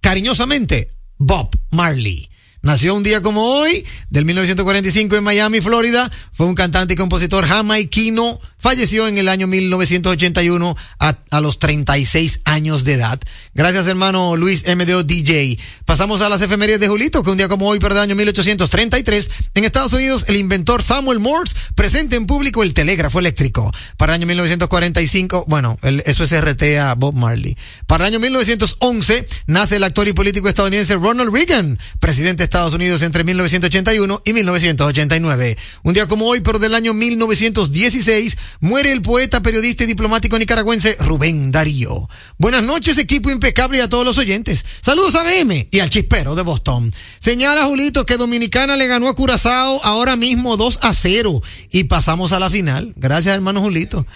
[0.00, 0.93] cariñosamente
[1.26, 2.33] Bob Marley.
[2.64, 6.10] Nació un día como hoy, del 1945 en Miami, Florida.
[6.32, 8.40] Fue un cantante y compositor jamaiquino.
[8.58, 13.20] Falleció en el año 1981 a, los 36 años de edad.
[13.54, 15.58] Gracias, hermano Luis MDO DJ.
[15.84, 19.30] Pasamos a las efemérides de Julito, que un día como hoy, pero del año 1833,
[19.56, 23.70] en Estados Unidos, el inventor Samuel Morse presenta en público el telégrafo eléctrico.
[23.98, 27.58] Para el año 1945, bueno, el- eso es RT a Bob Marley.
[27.86, 32.74] Para el año 1911, nace el actor y político estadounidense Ronald Reagan, presidente de Estados
[32.74, 35.58] Unidos entre 1981 y 1989.
[35.82, 40.96] Un día como hoy, pero del año 1916, muere el poeta, periodista y diplomático nicaragüense
[41.00, 42.08] Rubén Darío.
[42.38, 44.64] Buenas noches, equipo impecable y a todos los oyentes.
[44.82, 46.94] Saludos a BM y al chispero de Boston.
[47.18, 52.30] Señala Julito que Dominicana le ganó a Curazao ahora mismo 2 a 0 y pasamos
[52.30, 52.92] a la final.
[52.94, 54.06] Gracias, hermano Julito.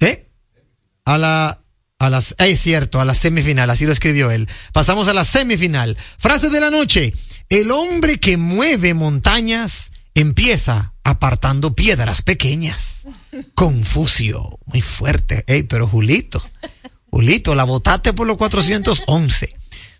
[0.00, 0.26] ¿Eh?
[1.06, 1.62] a la
[1.98, 4.48] a las es cierto, a la semifinal, así lo escribió él.
[4.72, 5.96] Pasamos a la semifinal.
[6.18, 7.14] Frase de la noche.
[7.48, 13.06] El hombre que mueve montañas empieza apartando piedras pequeñas.
[13.54, 15.44] Confucio, muy fuerte.
[15.46, 16.42] Ey, pero Julito,
[17.10, 19.54] Julito, la votaste por los 411.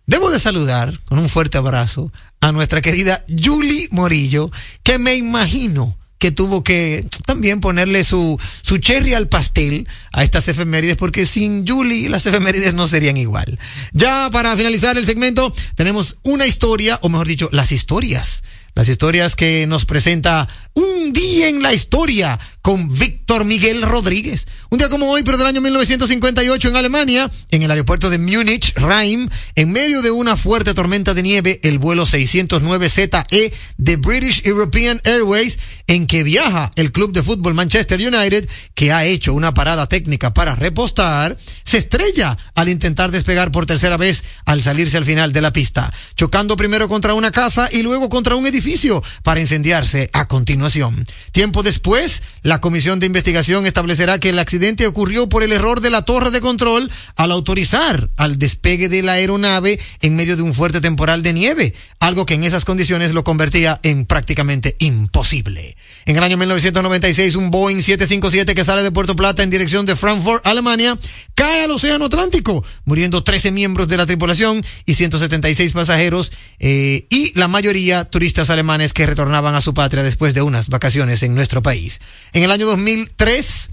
[0.06, 4.50] Debo de saludar con un fuerte abrazo a nuestra querida Julie Morillo,
[4.82, 10.48] que me imagino que tuvo que también ponerle su, su cherry al pastel a estas
[10.48, 13.58] efemérides, porque sin Julie las efemérides no serían igual.
[13.92, 18.42] Ya para finalizar el segmento, tenemos una historia, o mejor dicho, las historias.
[18.76, 24.46] Las historias que nos presenta Un día en la historia con Víctor Miguel Rodríguez.
[24.68, 28.74] Un día como hoy, pero del año 1958 en Alemania, en el aeropuerto de Múnich,
[28.74, 35.00] Rhein, en medio de una fuerte tormenta de nieve, el vuelo 609ZE de British European
[35.04, 39.88] Airways, en que viaja el club de fútbol Manchester United, que ha hecho una parada
[39.88, 45.32] técnica para repostar, se estrella al intentar despegar por tercera vez al salirse al final
[45.32, 50.10] de la pista, chocando primero contra una casa y luego contra un edificio para incendiarse
[50.12, 51.04] a continuación.
[51.32, 55.90] Tiempo después, la comisión de investigación establecerá que el accidente ocurrió por el error de
[55.90, 60.54] la torre de control al autorizar al despegue de la aeronave en medio de un
[60.54, 65.75] fuerte temporal de nieve, algo que en esas condiciones lo convertía en prácticamente imposible.
[66.06, 69.96] En el año 1996, un Boeing 757 que sale de Puerto Plata en dirección de
[69.96, 70.96] Frankfurt, Alemania,
[71.34, 77.36] cae al Océano Atlántico, muriendo 13 miembros de la tripulación y 176 pasajeros, eh, y
[77.38, 81.62] la mayoría turistas alemanes que retornaban a su patria después de unas vacaciones en nuestro
[81.62, 82.00] país.
[82.32, 83.70] En el año 2003,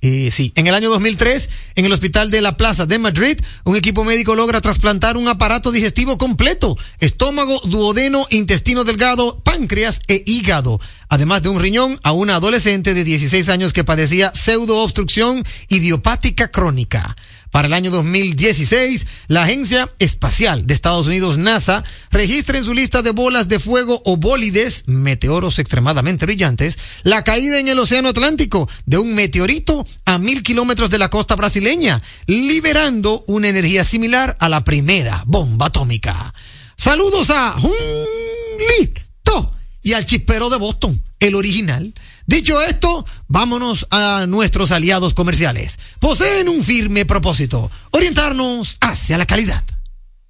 [0.00, 3.76] eh, sí, en el año 2003, en el hospital de la Plaza de Madrid, un
[3.76, 10.80] equipo médico logra trasplantar un aparato digestivo completo, estómago, duodeno, intestino delgado, páncreas e hígado,
[11.08, 17.16] además de un riñón a una adolescente de 16 años que padecía pseudoobstrucción idiopática crónica.
[17.54, 23.00] Para el año 2016, la Agencia Espacial de Estados Unidos, NASA, registra en su lista
[23.00, 28.68] de bolas de fuego o bólides, meteoros extremadamente brillantes, la caída en el Océano Atlántico
[28.86, 34.48] de un meteorito a mil kilómetros de la costa brasileña, liberando una energía similar a
[34.48, 36.34] la primera bomba atómica.
[36.76, 37.54] Saludos a
[38.58, 41.94] Listo y al chispero de Boston, el original.
[42.26, 45.78] Dicho esto, vámonos a nuestros aliados comerciales.
[46.00, 49.62] Poseen un firme propósito, orientarnos hacia la calidad.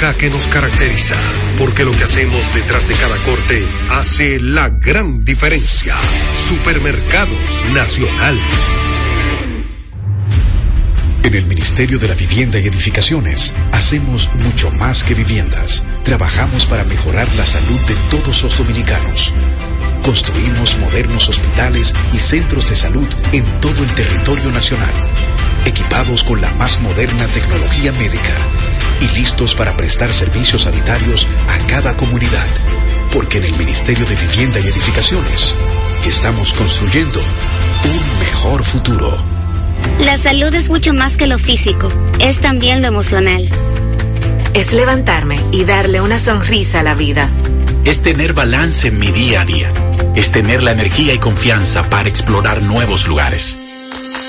[0.00, 1.14] que nos caracteriza,
[1.58, 5.94] porque lo que hacemos detrás de cada corte hace la gran diferencia.
[6.34, 8.40] Supermercados Nacional.
[11.22, 15.84] En el Ministerio de la Vivienda y Edificaciones hacemos mucho más que viviendas.
[16.02, 19.34] Trabajamos para mejorar la salud de todos los dominicanos.
[20.02, 24.94] Construimos modernos hospitales y centros de salud en todo el territorio nacional,
[25.66, 28.34] equipados con la más moderna tecnología médica
[29.00, 32.48] y listos para prestar servicios sanitarios a cada comunidad.
[33.12, 35.54] Porque en el Ministerio de Vivienda y Edificaciones
[36.06, 39.18] estamos construyendo un mejor futuro.
[40.00, 43.48] La salud es mucho más que lo físico, es también lo emocional.
[44.54, 47.28] Es levantarme y darle una sonrisa a la vida.
[47.84, 49.72] Es tener balance en mi día a día.
[50.16, 53.58] Es tener la energía y confianza para explorar nuevos lugares.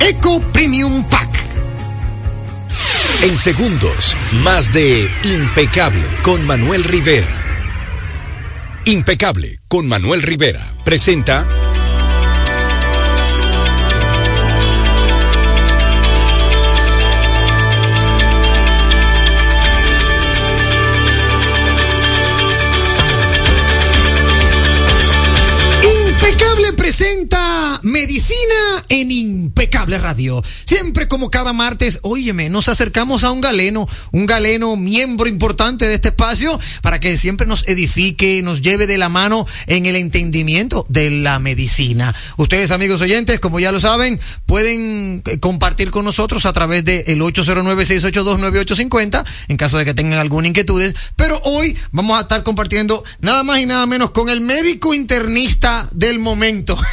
[0.00, 1.28] Eco Premium Pack.
[3.22, 7.28] En segundos, más de Impecable con Manuel Rivera.
[8.86, 11.46] Impecable con Manuel Rivera presenta
[29.90, 30.42] Impecable Radio.
[30.66, 35.94] Siempre como cada martes, óyeme, nos acercamos a un galeno, un galeno miembro importante de
[35.94, 40.86] este espacio para que siempre nos edifique, nos lleve de la mano en el entendimiento
[40.88, 42.14] de la medicina.
[42.36, 47.04] Ustedes, amigos oyentes, como ya lo saben, pueden eh, compartir con nosotros a través del
[47.04, 50.94] de 809-682-9850 en caso de que tengan alguna inquietudes.
[51.16, 55.88] Pero hoy vamos a estar compartiendo nada más y nada menos con el médico internista
[55.92, 56.78] del momento.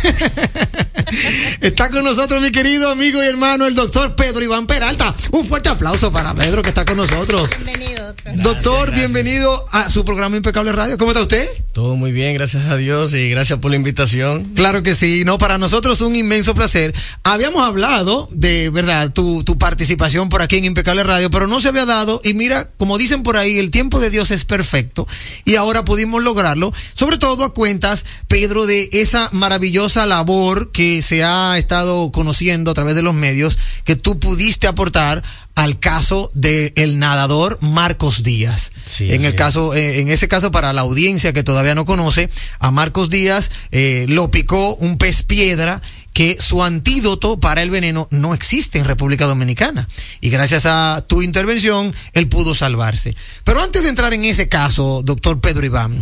[1.62, 5.14] está con nosotros mi querido amigo y hermano, el doctor Pedro Iván Peralta.
[5.32, 7.50] Un fuerte aplauso para Pedro que está con nosotros.
[7.50, 8.38] Bienvenido, doctor.
[8.38, 10.98] Doctor, gracias, bienvenido a su programa Impecable Radio.
[10.98, 11.48] ¿Cómo está usted?
[11.74, 14.46] Todo muy bien, gracias a Dios y gracias por la invitación.
[14.56, 16.94] Claro que sí, no, para nosotros un inmenso placer.
[17.24, 21.68] Habíamos hablado de, verdad, tu, tu participación por aquí en Impecable Radio, pero no se
[21.68, 25.08] había dado y mira, como dicen por ahí, el tiempo de Dios es perfecto
[25.46, 31.24] y ahora pudimos lograrlo, sobre todo a cuentas, Pedro, de esa maravillosa labor que se
[31.24, 35.24] ha estado conociendo través de los medios, que tú pudiste aportar
[35.56, 38.72] al caso del el nadador Marcos Díaz.
[38.86, 42.30] Sí, en el caso, eh, en ese caso, para la audiencia que todavía no conoce,
[42.60, 45.82] a Marcos Díaz eh, lo picó un pez piedra
[46.14, 49.88] que su antídoto para el veneno no existe en República Dominicana.
[50.22, 53.16] Y gracias a tu intervención, él pudo salvarse.
[53.44, 55.96] Pero antes de entrar en ese caso, doctor Pedro Iván,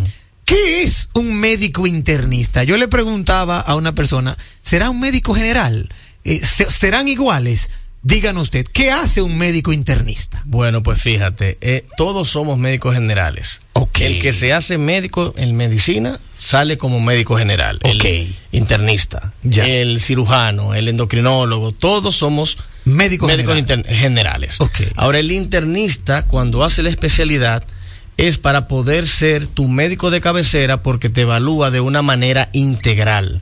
[0.43, 2.63] ¿qué es un médico internista?
[2.63, 5.89] Yo le preguntaba a una persona, ¿será un médico general?
[6.26, 7.69] Eh, se- ¿Serán iguales?
[8.01, 10.41] Díganos usted, ¿qué hace un médico internista?
[10.45, 13.61] Bueno, pues fíjate, eh, todos somos médicos generales.
[14.05, 17.80] El que se hace médico en medicina sale como médico general.
[17.84, 17.97] El
[18.51, 19.34] internista,
[19.65, 24.57] el cirujano, el endocrinólogo, todos somos médicos, inter- generales.
[24.97, 27.63] Ahora, el internista, cuando hace la especialidad,
[28.18, 33.41] es para poder ser tu médico de cabecera porque te evalúa de una manera integral.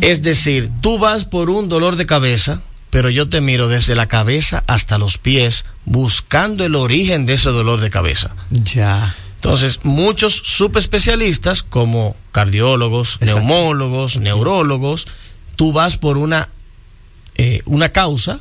[0.00, 2.60] Es decir, tú vas por un dolor de cabeza,
[2.90, 7.50] pero yo te miro desde la cabeza hasta los pies buscando el origen de ese
[7.50, 8.30] dolor de cabeza.
[8.50, 9.14] Ya.
[9.36, 15.06] Entonces, muchos subespecialistas como cardiólogos, neumólogos, neurólogos,
[15.54, 16.48] tú vas por una
[17.38, 18.40] eh, una causa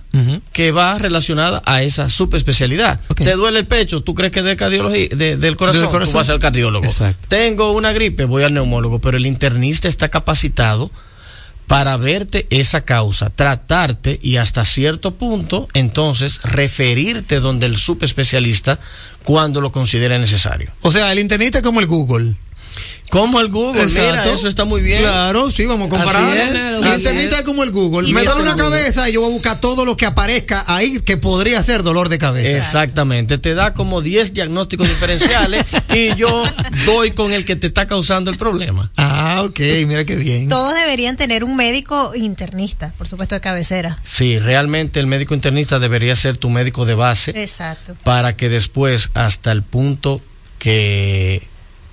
[0.52, 3.00] que va relacionada a esa subespecialidad.
[3.24, 6.30] Te duele el pecho, tú crees que es de cardiología, de- del corazón, tú vas
[6.30, 6.88] al cardiólogo.
[7.28, 10.90] Tengo una gripe, voy al neumólogo, pero el internista está capacitado
[11.68, 18.80] para verte esa causa, tratarte y hasta cierto punto, entonces, referirte donde el subespecialista
[19.24, 20.72] cuando lo considere necesario.
[20.82, 22.36] O sea, el internista es como el Google.
[23.10, 24.34] Como el Google, mira, Exacto.
[24.34, 25.00] eso está muy bien.
[25.02, 26.38] Claro, sí, vamos a comparar.
[26.38, 27.42] El internista es.
[27.44, 28.10] como el Google.
[28.10, 28.80] Y Me este duele una Google.
[28.80, 32.10] cabeza y yo voy a buscar todo lo que aparezca ahí que podría ser dolor
[32.10, 32.58] de cabeza.
[32.58, 35.64] Exactamente, te da como 10 diagnósticos diferenciales
[35.96, 36.44] y yo
[36.86, 38.92] doy con el que te está causando el problema.
[38.98, 40.50] Ah, ok, mira qué bien.
[40.50, 43.98] Todos deberían tener un médico internista, por supuesto, de cabecera.
[44.04, 47.96] Sí, realmente el médico internista debería ser tu médico de base Exacto.
[48.04, 50.22] para que después, hasta el punto
[50.60, 51.48] que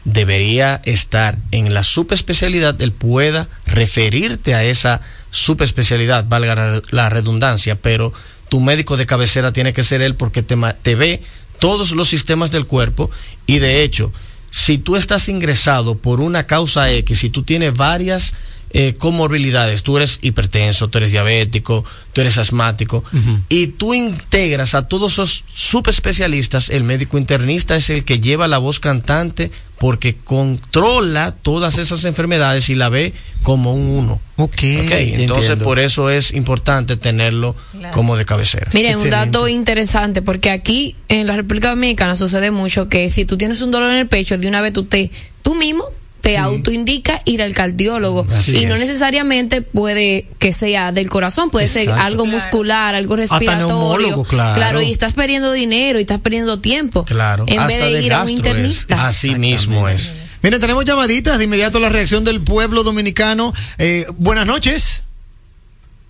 [0.04, 5.00] debería estar en la subespecialidad, él pueda referirte a esa
[5.30, 8.12] subespecialidad, valga la- redundancia, pero
[8.48, 11.22] tu médico de cabecera tiene que ser él porque te, te ve
[11.58, 13.10] todos los sistemas del cuerpo
[13.46, 14.12] y de hecho,
[14.50, 18.34] si tú estás ingresado por una causa X, si tú tienes varias
[18.70, 23.04] eh, comorbilidades, tú eres hipertenso, tú eres diabético, tú eres asmático,
[23.48, 28.58] y tú integras a todos esos subespecialistas, el médico internista es el que lleva la
[28.58, 33.12] voz cantante porque controla todas esas enfermedades y la ve
[33.42, 34.20] como un uno.
[34.36, 35.64] Ok, entonces entiendo.
[35.64, 37.54] por eso es importante tenerlo
[37.92, 38.68] como de cabecera.
[38.72, 43.36] Miren, un dato interesante, porque aquí en la República Dominicana sucede mucho que si tú
[43.36, 45.10] tienes un dolor en el pecho, de una vez tú te,
[45.42, 45.84] tú mismo
[46.24, 48.26] te autoindica ir al cardiólogo.
[48.34, 48.80] Así y no es.
[48.80, 53.66] necesariamente puede que sea del corazón, puede ser algo muscular, algo respiratorio.
[53.66, 54.80] neumólogo, claro.
[54.80, 57.04] y estás perdiendo dinero y estás perdiendo tiempo.
[57.04, 58.94] Claro, En vez de de ir a un internista.
[58.94, 59.00] es.
[59.00, 60.14] Así mismo es.
[60.42, 63.52] Miren, tenemos llamaditas de inmediato la reacción del pueblo dominicano.
[63.78, 65.03] Eh, buenas noches.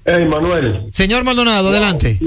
[0.07, 0.83] Hey, Manuel.
[0.93, 2.19] Señor Maldonado, adelante.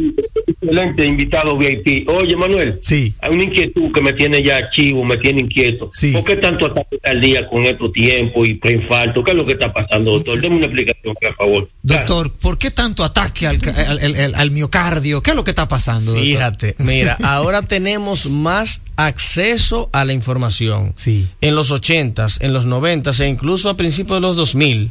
[0.47, 2.09] Excelente invitado VIP.
[2.09, 2.79] Oye, Manuel.
[2.81, 3.13] Sí.
[3.21, 5.91] Hay una inquietud que me tiene ya chivo, me tiene inquieto.
[5.93, 6.11] Sí.
[6.11, 9.23] ¿Por qué tanto ataque al día con estos tiempos y preinfarto?
[9.23, 10.41] ¿Qué es lo que está pasando, doctor?
[10.41, 11.69] Deme una explicación, por favor.
[11.83, 15.21] Doctor, ¿por qué tanto ataque al, al- al- al- al miocardio?
[15.21, 16.11] ¿Qué es lo que está pasando?
[16.13, 16.27] doctor?
[16.27, 20.93] Fíjate, mira, ahora tenemos más acceso a la información.
[20.95, 21.27] Sí.
[21.41, 24.89] En los 80s, en los 90s e incluso a principios de los 2000,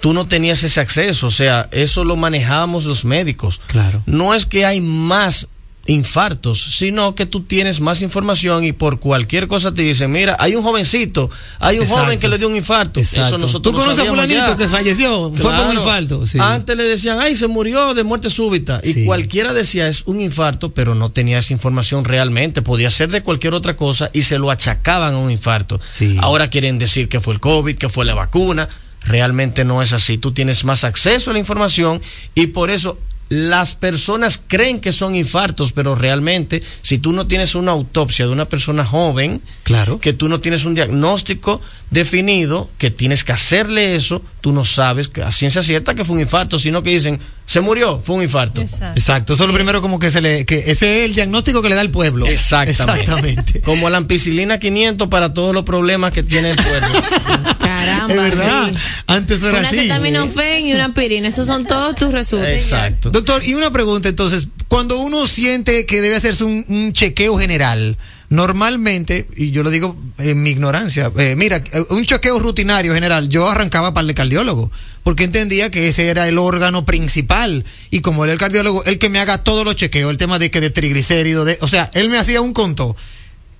[0.00, 3.60] tú no tenías ese acceso, o sea, eso lo manejábamos los médicos.
[3.66, 4.02] Claro.
[4.06, 5.48] No es que hay más
[5.86, 10.54] infartos, sino que tú tienes más información y por cualquier cosa te dicen, mira, hay
[10.54, 12.04] un jovencito, hay un Exacto.
[12.04, 13.00] joven que le dio un infarto.
[13.00, 13.28] Exacto.
[13.28, 15.32] Eso nosotros ¿Tú conoces a fulanito que falleció?
[15.34, 16.26] Fue por un infarto.
[16.26, 16.38] Sí.
[16.40, 18.80] Antes le decían, ay, se murió de muerte súbita.
[18.82, 19.02] Sí.
[19.02, 22.62] Y cualquiera decía, es un infarto, pero no tenía esa información realmente.
[22.62, 25.80] Podía ser de cualquier otra cosa y se lo achacaban a un infarto.
[25.90, 26.16] Sí.
[26.20, 28.68] Ahora quieren decir que fue el COVID, que fue la vacuna.
[29.06, 30.18] Realmente no es así.
[30.18, 32.00] Tú tienes más acceso a la información
[32.34, 32.98] y por eso
[33.28, 38.32] las personas creen que son infartos, pero realmente si tú no tienes una autopsia de
[38.32, 39.98] una persona joven, Claro.
[39.98, 45.08] que tú no tienes un diagnóstico definido, que tienes que hacerle eso, tú no sabes
[45.08, 48.22] que a ciencia cierta que fue un infarto, sino que dicen, se murió, fue un
[48.24, 48.60] infarto.
[48.60, 49.34] Exacto.
[49.34, 50.44] Eso es lo primero como que se le...
[50.44, 52.26] que ese es el diagnóstico que le da el pueblo.
[52.26, 53.02] Exactamente.
[53.02, 53.60] Exactamente.
[53.64, 56.88] Como la ampicilina 500 para todos los problemas que tiene el pueblo.
[57.60, 58.68] Caramba, Es verdad.
[58.68, 58.74] sí.
[59.06, 59.78] Antes era Una así.
[59.78, 62.54] acetaminofén y una aspirina, esos son todos tus resultados.
[62.56, 63.10] Exacto.
[63.10, 67.96] Doctor, y una pregunta entonces, cuando uno siente que debe hacerse un, un chequeo general,
[68.28, 73.28] normalmente, y yo lo digo en mi ignorancia, eh, mira, eh, un chequeo rutinario general,
[73.28, 74.70] yo arrancaba para el cardiólogo,
[75.06, 78.98] porque entendía que ese era el órgano principal, y como él es el cardiólogo, el
[78.98, 81.88] que me haga todos los chequeos, el tema de que de triglicéridos, de, o sea,
[81.94, 82.96] él me hacía un conto.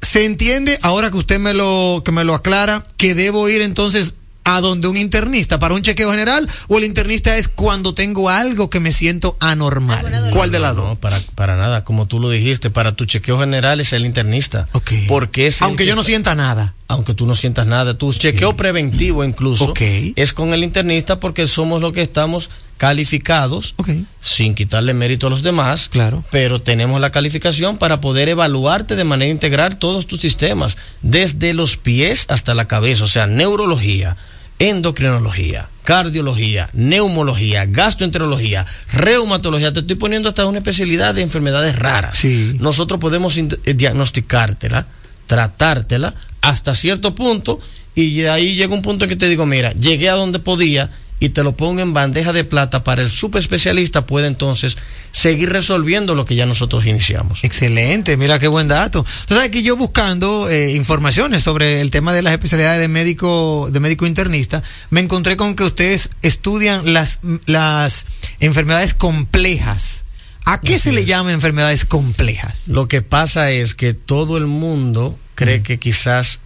[0.03, 4.15] ¿Se entiende ahora que usted me lo, que me lo aclara, que debo ir entonces
[4.43, 8.69] a donde un internista para un chequeo general o el internista es cuando tengo algo
[8.69, 10.31] que me siento anormal?
[10.33, 10.85] ¿Cuál de las dos?
[10.89, 11.85] No, para, para nada.
[11.85, 14.67] Como tú lo dijiste, para tu chequeo general es el internista.
[14.73, 14.91] Ok.
[15.07, 16.75] Porque es el Aunque que yo no está- sienta nada.
[16.89, 17.95] Aunque tú no sientas nada.
[17.99, 23.75] Tu chequeo preventivo incluso es con el internista porque somos los que estamos calificados,
[24.21, 26.23] sin quitarle mérito a los demás, Claro.
[26.31, 31.79] pero tenemos la calificación para poder evaluarte de manera integral todos tus sistemas, desde los
[31.79, 34.17] pies hasta la cabeza, o sea, neurología,
[34.59, 39.73] endocrinología, cardiología, neumología, gastroenterología, reumatología.
[39.73, 42.17] Te estoy poniendo hasta una especialidad de enfermedades raras.
[42.19, 42.57] Sí.
[42.61, 44.87] Nosotros podemos eh, diagnosticártela,
[45.27, 46.15] tratártela
[46.47, 47.61] hasta cierto punto
[47.95, 51.31] y de ahí llega un punto que te digo, mira, llegué a donde podía y
[51.31, 54.77] te lo pongo en bandeja de plata para el superespecialista puede entonces
[55.13, 57.43] seguir resolviendo lo que ya nosotros iniciamos.
[57.43, 59.05] Excelente, mira qué buen dato.
[59.23, 63.81] Entonces aquí yo buscando eh, informaciones sobre el tema de las especialidades de médico, de
[63.81, 68.07] médico internista, me encontré con que ustedes estudian las, las
[68.41, 70.06] enfermedades complejas.
[70.47, 72.69] ¿A qué se le llama enfermedades complejas?
[72.69, 76.39] Lo que pasa es que todo el mundo cree que quizás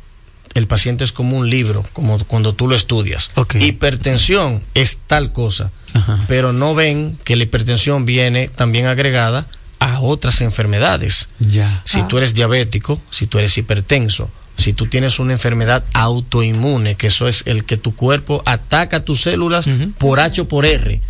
[0.55, 3.31] el paciente es como un libro, como cuando tú lo estudias.
[3.61, 6.25] Hipertensión es tal cosa, Ajá.
[6.29, 9.47] pero no ven que la hipertensión viene también agregada
[9.81, 11.29] a otras enfermedades.
[11.39, 11.83] Ya.
[11.85, 17.09] Si tú eres diabético, si tú eres hipertenso, si tú tienes una enfermedad autoinmune, que
[17.09, 19.67] eso es el que tu cuerpo ataca tus células
[19.99, 21.01] por H o por R,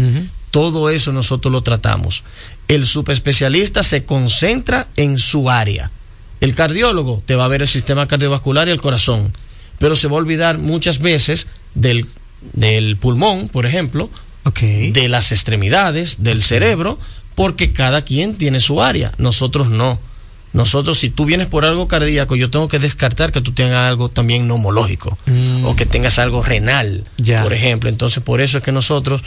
[0.50, 2.24] todo eso nosotros lo tratamos.
[2.70, 5.90] El subespecialista se concentra en su área.
[6.40, 9.32] El cardiólogo te va a ver el sistema cardiovascular y el corazón,
[9.78, 12.06] pero se va a olvidar muchas veces del,
[12.52, 14.08] del pulmón, por ejemplo,
[14.62, 16.98] de las extremidades, del cerebro,
[17.34, 19.12] porque cada quien tiene su área.
[19.18, 19.98] Nosotros no.
[20.52, 24.08] Nosotros, si tú vienes por algo cardíaco, yo tengo que descartar que tú tengas algo
[24.08, 25.64] también neumológico Mm.
[25.64, 27.42] o que tengas algo renal, Ya.
[27.42, 27.88] por ejemplo.
[27.88, 29.22] Entonces, por eso es que nosotros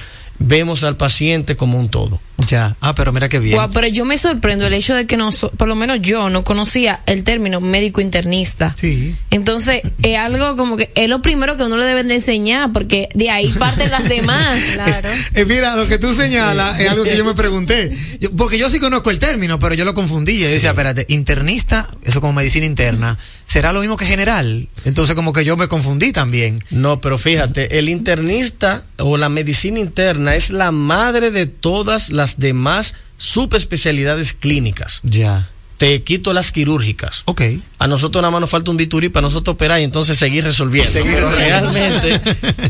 [0.46, 2.20] vemos al paciente como un todo.
[2.48, 2.76] Ya.
[2.82, 3.56] Ah, pero mira qué bien.
[3.56, 6.30] Guau, pero yo me sorprendo el hecho de que no, so- por lo menos yo
[6.30, 8.76] no conocía el término médico internista.
[8.78, 9.16] Sí.
[9.30, 13.08] Entonces, es algo como que es lo primero que uno le deben de enseñar, porque
[13.14, 14.60] de ahí parten las demás.
[14.74, 15.10] Claro.
[15.36, 17.96] Eh, mira, lo que tú señalas es algo que yo me pregunté.
[18.20, 20.38] Yo- porque yo sí conozco el término, pero yo lo confundí.
[20.40, 24.68] Yo decía, espérate, internista, eso como medicina interna, ¿será lo mismo que general?
[24.86, 26.62] Entonces como que yo me confundí también.
[26.72, 32.40] No, pero fíjate, el internista o la medicina interna es la madre de todas las
[32.40, 35.00] demás subespecialidades clínicas.
[35.04, 35.50] Ya.
[35.78, 37.24] te quito las quirúrgicas.
[37.26, 37.42] Ok.
[37.80, 40.92] A nosotros nada más nos falta un biturí para nosotros operar y entonces seguir resolviendo.
[40.92, 42.14] Seguir Pero realmente,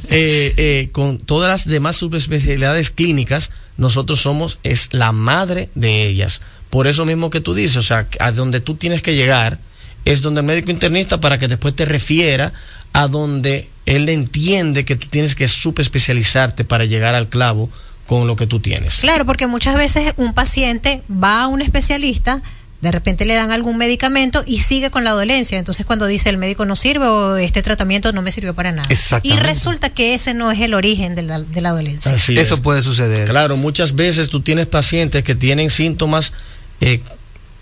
[0.10, 6.42] eh, eh, con todas las demás subespecialidades clínicas, nosotros somos, es la madre de ellas.
[6.70, 9.60] Por eso mismo que tú dices, o sea, a donde tú tienes que llegar
[10.06, 12.52] es donde el médico internista para que después te refiera
[12.94, 17.70] a donde él entiende que tú tienes que subespecializarte para llegar al clavo
[18.08, 18.98] con lo que tú tienes.
[18.98, 22.42] Claro, porque muchas veces un paciente va a un especialista,
[22.82, 25.58] de repente le dan algún medicamento y sigue con la dolencia.
[25.58, 28.88] Entonces cuando dice el médico no sirve o este tratamiento no me sirvió para nada.
[28.90, 29.42] Exactamente.
[29.42, 32.12] Y resulta que ese no es el origen de la, de la dolencia.
[32.14, 32.60] Así Eso es.
[32.60, 33.30] puede suceder.
[33.30, 36.34] Claro, muchas veces tú tienes pacientes que tienen síntomas,
[36.82, 37.00] eh,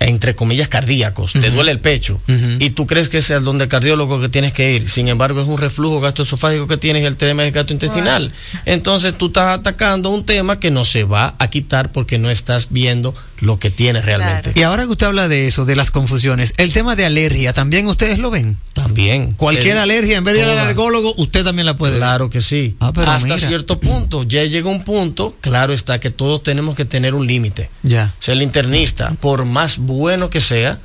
[0.02, 1.34] entre comillas, cardíacos.
[1.34, 2.20] Te duele el pecho
[2.60, 4.90] y tú crees que es el donde el cardiólogo que tienes que ir.
[4.90, 8.32] Sin embargo, es un reflujo gastroesofágico que tienes y el tema gastrointestinal.
[8.66, 12.68] Entonces tú estás atacando un tema que no se va a quitar porque no estás
[12.70, 14.54] viendo lo que tienes realmente.
[14.56, 17.88] Y ahora que usted habla de eso, de las confusiones, el tema de alergia, ¿también
[17.88, 18.58] ustedes lo ven?
[18.74, 19.34] También.
[19.34, 22.02] Cualquier alergia, en vez de ir al alergólogo, usted también la puede ver.
[22.02, 22.76] Claro que sí.
[22.80, 23.38] Ah, Hasta mira.
[23.38, 24.24] cierto punto.
[24.24, 27.70] Ya llega un punto, claro está, que todos tenemos que tener un límite.
[27.84, 28.14] Ya.
[28.20, 30.80] O sea, el internista, por más bueno que sea,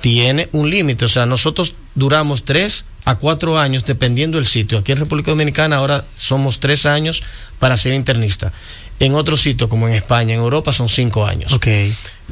[0.00, 1.04] tiene un límite.
[1.06, 4.78] O sea, nosotros duramos tres a cuatro años dependiendo del sitio.
[4.78, 7.22] Aquí en República Dominicana ahora somos tres años
[7.58, 8.52] para ser internista.
[9.00, 11.52] En otros sitios, como en España, en Europa, son cinco años.
[11.52, 11.66] Ok.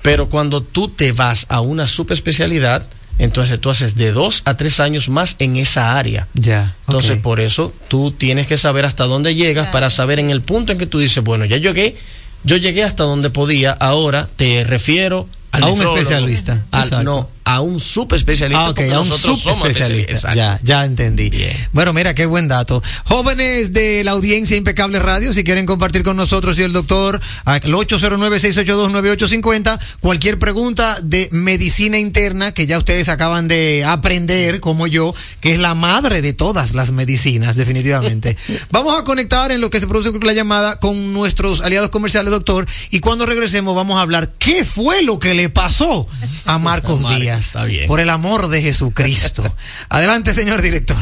[0.03, 2.87] Pero cuando tú te vas a una subespecialidad,
[3.19, 6.27] entonces tú haces de dos a tres años más en esa área.
[6.35, 6.75] Ya.
[6.87, 10.73] Entonces, por eso tú tienes que saber hasta dónde llegas para saber en el punto
[10.73, 11.97] en que tú dices, bueno, ya llegué,
[12.45, 16.63] yo llegué hasta donde podía, ahora te refiero A un especialista.
[16.99, 18.65] al- no, a un subespecialista.
[18.65, 20.35] Ah, ok, a un subespecialista.
[20.35, 21.31] Ya, ya entendí.
[21.31, 21.57] Bien.
[21.73, 22.83] Bueno, mira, qué buen dato.
[23.05, 27.61] Jóvenes de la audiencia Impecable Radio, si quieren compartir con nosotros y el doctor, al
[27.61, 35.53] 809-682-9850, cualquier pregunta de medicina interna que ya ustedes acaban de aprender, como yo, que
[35.53, 38.39] es la madre de todas las medicinas, definitivamente.
[38.71, 42.67] Vamos a conectar en lo que se produce la llamada con nuestros aliados comerciales, doctor,
[42.91, 46.07] y cuando regresemos vamos a hablar qué fue lo que le pasó
[46.47, 47.42] a Marcos, Díaz.
[47.43, 47.87] Está bien.
[47.87, 49.43] Por el amor de Jesucristo.
[49.91, 50.97] Adelante, señor director.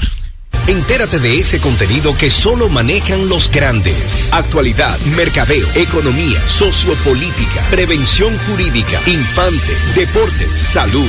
[0.66, 4.28] Entérate de ese contenido que solo manejan los grandes.
[4.32, 11.08] Actualidad, mercadeo, economía, sociopolítica, prevención jurídica, infante, deportes, salud,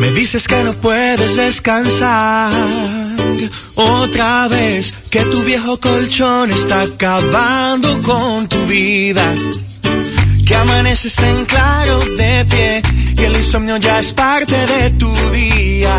[0.00, 2.52] Me dices que no puedes descansar
[3.74, 9.34] otra vez, que tu viejo colchón está acabando con tu vida.
[10.46, 12.82] Que amaneces en claro de pie
[13.16, 15.98] y el insomnio ya es parte de tu día.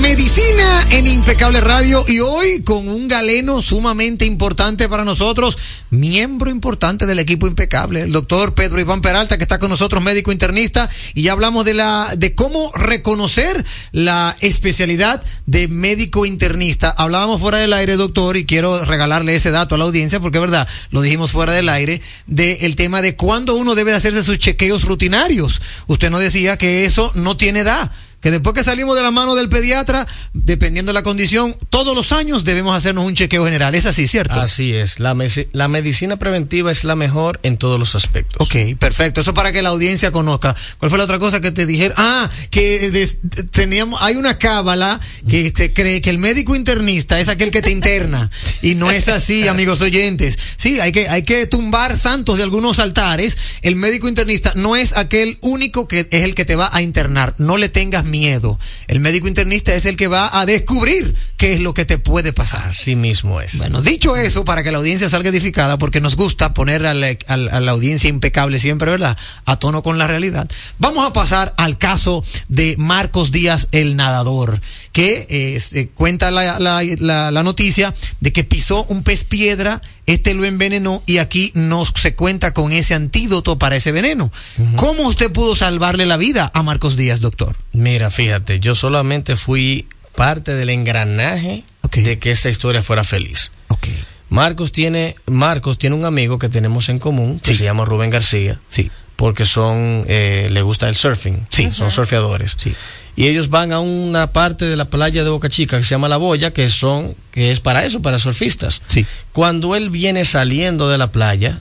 [0.00, 5.56] medicina en Impecable Radio y hoy con un galeno sumamente importante para nosotros,
[5.90, 10.32] miembro importante del equipo Impecable, el doctor Pedro Iván Peralta, que está con nosotros, médico
[10.32, 16.94] internista, y ya hablamos de la, de cómo reconocer la especialidad de médico internista.
[16.96, 20.42] Hablábamos fuera del aire, doctor, y quiero regalarle ese dato a la audiencia, porque es
[20.42, 24.84] verdad, lo dijimos fuera del aire, del tema de cuándo uno debe hacerse sus chequeos
[24.84, 25.60] rutinarios.
[25.86, 27.90] Usted nos decía que eso no tiene edad
[28.24, 32.10] que después que salimos de la mano del pediatra, dependiendo de la condición, todos los
[32.10, 33.74] años debemos hacernos un chequeo general.
[33.74, 34.40] Es así, ¿cierto?
[34.40, 34.98] Así es.
[34.98, 38.38] La, mesi- la medicina preventiva es la mejor en todos los aspectos.
[38.40, 39.20] Ok, perfecto.
[39.20, 40.56] Eso para que la audiencia conozca.
[40.78, 41.94] ¿Cuál fue la otra cosa que te dijeron?
[41.98, 43.06] Ah, que
[43.50, 44.98] teníamos, hay una cábala
[45.28, 48.30] que se cree que el médico internista es aquel que te interna.
[48.64, 50.38] Y no es así, amigos oyentes.
[50.56, 53.36] Sí, hay que, hay que tumbar santos de algunos altares.
[53.60, 57.34] El médico internista no es aquel único que es el que te va a internar.
[57.36, 58.58] No le tengas miedo.
[58.88, 61.14] El médico internista es el que va a descubrir
[61.44, 62.66] qué es lo que te puede pasar.
[62.68, 63.58] Así mismo es.
[63.58, 67.08] Bueno, dicho eso, para que la audiencia salga edificada, porque nos gusta poner a la,
[67.28, 69.14] a audiencia impecable siempre, ¿verdad?
[69.44, 70.48] A tono con la realidad.
[70.78, 74.58] Vamos a pasar al caso de Marcos Díaz, el nadador,
[74.92, 79.82] que eh, se cuenta la, la- la- la noticia de que pisó un pez piedra,
[80.06, 84.32] este lo envenenó y aquí no se cuenta con ese antídoto para ese veneno.
[84.76, 87.54] ¿Cómo usted pudo salvarle la vida a Marcos Díaz, doctor?
[87.72, 89.86] Mira, fíjate, yo solamente fui
[90.16, 93.50] parte del engranaje de que esta historia fuera feliz.
[94.30, 98.58] Marcos tiene, Marcos tiene un amigo que tenemos en común que se llama Rubén García.
[98.68, 98.90] Sí.
[99.16, 101.46] Porque son, eh, le gusta el surfing.
[101.50, 101.68] Sí.
[101.72, 102.54] Son surfeadores.
[102.56, 102.74] Sí.
[103.14, 106.08] Y ellos van a una parte de la playa de Boca Chica que se llama
[106.08, 108.82] La Boya, que son, que es para eso, para surfistas.
[108.88, 109.06] Sí.
[109.32, 111.60] Cuando él viene saliendo de la playa,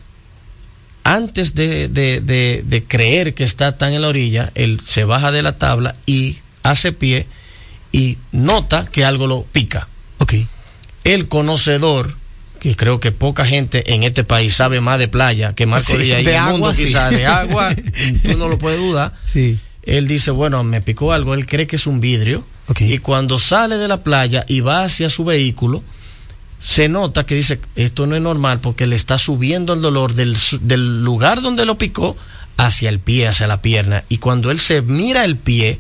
[1.04, 5.32] antes de, de- de- de creer que está tan en la orilla, él se baja
[5.32, 7.28] de la tabla y hace pie
[7.94, 9.88] y nota que algo lo pica.
[10.18, 10.34] Ok.
[11.06, 12.16] El conocedor,
[12.60, 15.98] que creo que poca gente en este país sabe más de playa que Marco Sí,
[16.04, 16.86] y de el mundo agua, sí.
[16.86, 17.74] quizás de agua,
[18.24, 19.14] tú no lo puedes dudar.
[19.26, 19.58] Sí.
[19.84, 22.44] Él dice, bueno, me picó algo, él cree que es un vidrio.
[22.80, 25.84] Y cuando sale de la playa y va hacia su vehículo,
[26.62, 31.04] se nota que dice, esto no es normal porque le está subiendo el dolor del
[31.04, 32.16] lugar donde lo picó
[32.56, 34.06] hacia el pie, hacia la pierna.
[34.08, 35.80] Y cuando él se mira el pie,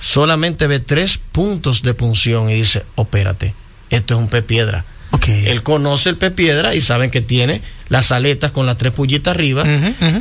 [0.00, 3.54] solamente ve tres puntos de punción y dice, opérate,
[3.90, 4.84] esto es un pez piedra.
[5.26, 9.34] Él conoce el pez piedra y saben que tiene las aletas con las tres pullitas
[9.34, 9.64] arriba.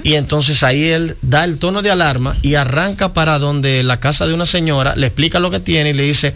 [0.03, 4.25] Y entonces ahí él da el tono de alarma y arranca para donde la casa
[4.25, 6.35] de una señora, le explica lo que tiene y le dice,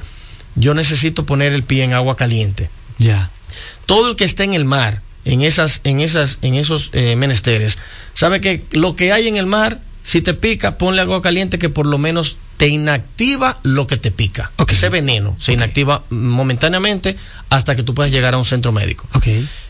[0.55, 2.69] yo necesito poner el pie en agua caliente.
[2.97, 3.31] Ya.
[3.85, 7.77] todo el que está en el mar, en esas, en esas, en esos eh, menesteres,
[8.13, 11.69] sabe que lo que hay en el mar, si te pica, ponle agua caliente que
[11.69, 14.51] por lo menos te inactiva lo que te pica.
[14.67, 17.15] Ese veneno se inactiva momentáneamente
[17.49, 19.07] hasta que tú puedas llegar a un centro médico.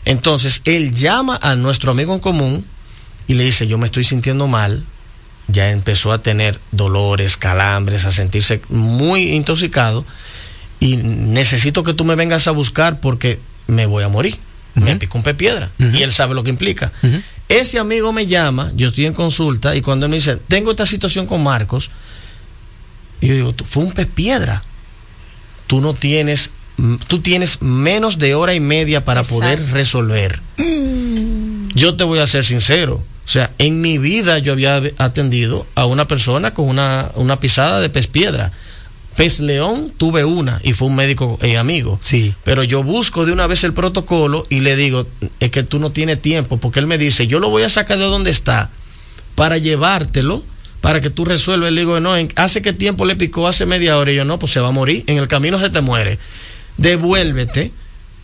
[0.04, 2.64] Entonces, él llama a nuestro amigo en común
[3.28, 4.84] y le dice, yo me estoy sintiendo mal,
[5.46, 10.04] ya empezó a tener dolores, calambres, a sentirse muy intoxicado
[10.80, 13.38] y necesito que tú me vengas a buscar porque
[13.68, 14.36] me voy a morir.
[14.74, 16.90] Me picó un pie piedra y él sabe lo que implica.
[17.48, 20.86] Ese amigo me llama, yo estoy en consulta y cuando él me dice, tengo esta
[20.86, 21.90] situación con Marcos,
[23.20, 24.62] y yo digo, "Tú- fue un pez piedra.
[25.66, 26.50] Tú no tienes,
[27.06, 30.40] tú tienes menos de hora y media para poder resolver.
[31.74, 33.02] Yo te voy a ser sincero.
[33.24, 37.80] O sea, en mi vida yo había atendido a una persona con una, una pisada
[37.80, 38.50] de pez piedra.
[39.16, 41.98] Pez león tuve una y fue un médico eh, amigo.
[42.02, 42.34] Sí.
[42.44, 45.06] Pero yo busco de una vez el protocolo y le digo,
[45.38, 47.98] es que tú no tienes tiempo, porque él me dice, yo lo voy a sacar
[47.98, 48.70] de donde está
[49.36, 50.42] para llevártelo,
[50.80, 51.72] para que tú resuelvas.
[51.72, 53.46] Le digo, no, ¿en- ¿hace qué tiempo le picó?
[53.48, 54.12] Hace media hora.
[54.12, 55.04] Y yo, no, pues se va a morir.
[55.06, 56.18] En el camino se te muere.
[56.76, 57.70] Devuélvete,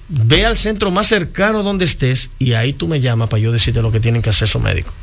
[0.08, 3.82] ve al centro más cercano donde estés y ahí tú me llamas para yo decirte
[3.82, 4.94] lo que tienen que hacer esos médicos.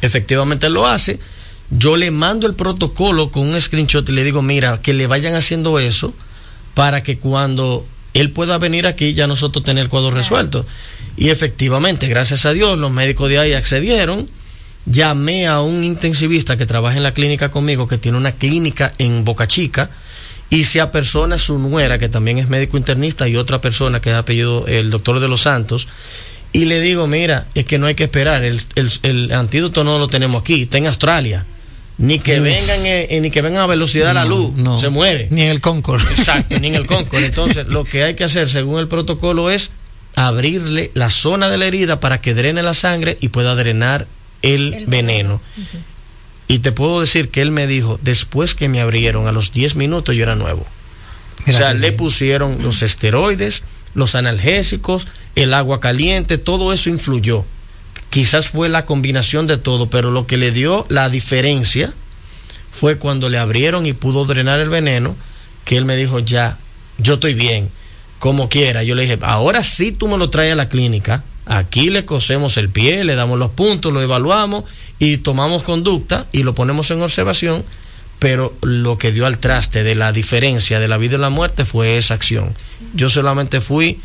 [0.00, 1.18] Efectivamente lo hace.
[1.70, 5.34] Yo le mando el protocolo con un screenshot y le digo, mira, que le vayan
[5.34, 6.12] haciendo eso
[6.74, 10.66] para que cuando él pueda venir aquí ya nosotros tener el cuadro resuelto.
[11.16, 14.28] Y efectivamente, gracias a Dios, los médicos de ahí accedieron.
[14.86, 19.24] Llamé a un intensivista que trabaja en la clínica conmigo, que tiene una clínica en
[19.24, 19.90] Boca Chica,
[20.50, 24.16] y se apersona su nuera, que también es médico internista, y otra persona que es
[24.16, 25.88] apellido el doctor de los Santos,
[26.52, 29.98] y le digo, mira, es que no hay que esperar, el, el- el antídoto no
[29.98, 31.46] lo tenemos aquí, está en Australia.
[31.98, 32.44] Ni que Uf.
[32.44, 34.78] vengan eh, ni que vengan a velocidad de la luz, no.
[34.80, 35.28] se muere.
[35.30, 36.02] Ni en el Concord.
[36.10, 37.22] Exacto, ni en el Concord.
[37.22, 39.70] Entonces, lo que hay que hacer según el protocolo es
[40.16, 44.06] abrirle la zona de la herida para que drene la sangre y pueda drenar
[44.42, 45.40] el, veneno.
[46.48, 49.76] Y te puedo decir que él me dijo, después que me abrieron a los 10
[49.76, 50.66] minutos yo era nuevo.
[51.46, 53.64] o sea, le pusieron los esteroides,
[53.94, 57.44] los analgésicos, el agua caliente, todo eso influyó.
[58.10, 61.94] Quizás fue la combinación de todo, pero lo que le dio la diferencia
[62.70, 65.16] fue cuando le abrieron y pudo drenar el veneno,
[65.64, 66.58] que él me dijo, ya,
[66.98, 67.70] yo estoy bien,
[68.18, 68.82] como quiera.
[68.82, 72.56] Yo le dije, ahora sí tú me lo traes a la clínica, aquí le cosemos
[72.56, 74.64] el pie, le damos los puntos, lo evaluamos
[74.98, 77.64] y tomamos conducta y lo ponemos en observación,
[78.18, 81.64] pero lo que dio al traste de la diferencia de la vida y la muerte
[81.64, 82.54] fue esa acción.
[82.94, 84.00] Yo solamente fui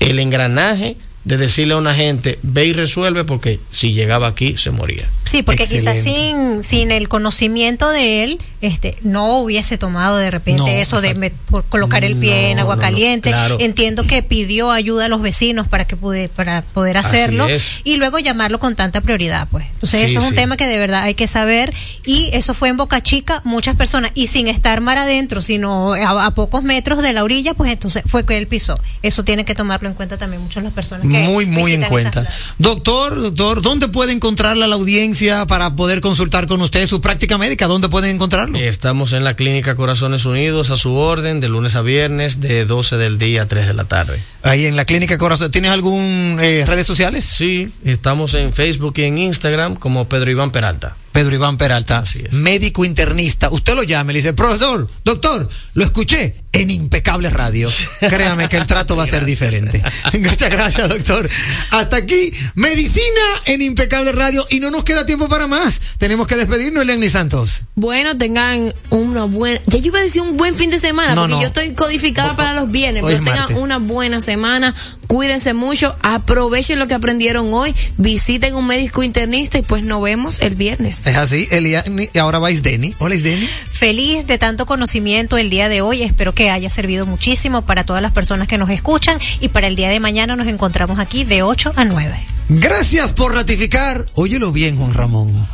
[0.00, 4.70] el engranaje de decirle a una gente, ve y resuelve, porque si llegaba aquí se
[4.72, 5.08] moría.
[5.24, 10.60] Sí, porque quizás sin, sin el conocimiento de él, este, no hubiese tomado de repente
[10.62, 13.30] No, eso de met- por colocar el pie en agua no, no, caliente.
[13.30, 13.56] claro.
[13.60, 17.46] Entiendo que pidió ayuda a los vecinos para que pude, para poder hacerlo
[17.84, 19.64] y luego llamarlo con tanta prioridad, pues.
[19.72, 20.36] Entonces Sí, eso es un sí.
[20.36, 21.72] tema que de verdad hay que saber
[22.04, 26.26] y eso fue en Boca Chica, muchas personas y sin estar mar adentro, sino a,
[26.26, 28.78] a pocos metros de la orilla, pues entonces fue que él pisó.
[29.02, 32.26] Eso tiene que tomarlo en cuenta también muchas las personas Muy, muy en cuenta.
[32.58, 37.66] Doctor, doctor, ¿dónde puede encontrarla la audiencia para poder consultar con usted su práctica médica?
[37.66, 38.58] ¿Dónde pueden encontrarlo?
[38.58, 42.96] Estamos en la clínica Corazones Unidos a su orden, de lunes a viernes, de 12
[42.96, 44.20] del día a 3 de la tarde.
[44.42, 45.50] Ahí en la clínica Corazón.
[45.50, 47.24] ¿Tienes algún eh, redes sociales?
[47.24, 50.96] Sí, estamos en Facebook y en Instagram como Pedro Iván Peralta.
[51.12, 52.02] Pedro Iván Peralta,
[52.32, 53.50] médico internista.
[53.50, 57.68] Usted lo llama y le dice, profesor, doctor, lo escuché en Impecable Radio.
[58.00, 59.82] Créame que el trato va a ser diferente.
[60.20, 61.28] Muchas gracias, doctor.
[61.70, 63.04] Hasta aquí, medicina
[63.46, 65.80] en Impecable Radio y no nos queda tiempo para más.
[65.98, 67.62] Tenemos que despedirnos, Lenny Santos.
[67.74, 69.60] Bueno, tengan una buena.
[69.66, 71.40] Ya yo iba a decir un buen fin de semana, No, porque no.
[71.42, 73.58] yo estoy codificada para los viernes, Hoy pero tengan martes.
[73.58, 74.74] una buena semana,
[75.06, 80.40] cuídense mucho, aprovechen lo que aprendieron hoy, visiten un médico internista y pues nos vemos
[80.40, 81.06] el viernes.
[81.06, 82.94] Es así, Eliani, y ahora va Isdeni.
[82.98, 83.48] Hola, Isdeni.
[83.82, 86.04] Feliz de tanto conocimiento el día de hoy.
[86.04, 89.74] Espero que haya servido muchísimo para todas las personas que nos escuchan y para el
[89.74, 92.14] día de mañana nos encontramos aquí de 8 a 9.
[92.48, 95.48] Gracias por ratificar, óyelo bien, Juan Ramón.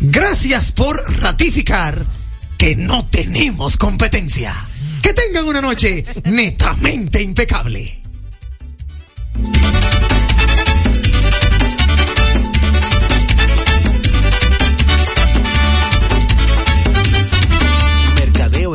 [0.00, 2.06] Gracias por ratificar
[2.56, 4.54] que no tenemos competencia.
[5.02, 8.00] Que tengan una noche netamente impecable.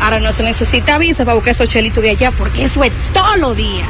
[0.00, 3.36] ahora no se necesita visa para buscar esos chelitos de allá porque eso es todo
[3.36, 3.86] lo día.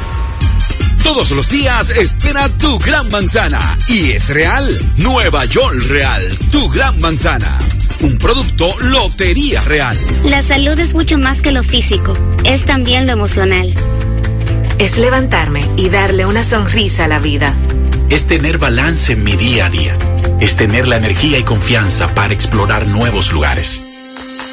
[1.03, 3.77] Todos los días espera tu gran manzana.
[3.87, 4.93] Y es real.
[4.97, 6.21] Nueva York Real.
[6.51, 7.57] Tu gran manzana.
[8.01, 9.97] Un producto Lotería Real.
[10.25, 13.73] La salud es mucho más que lo físico, es también lo emocional.
[14.79, 17.53] Es levantarme y darle una sonrisa a la vida.
[18.09, 19.97] Es tener balance en mi día a día.
[20.41, 23.81] Es tener la energía y confianza para explorar nuevos lugares.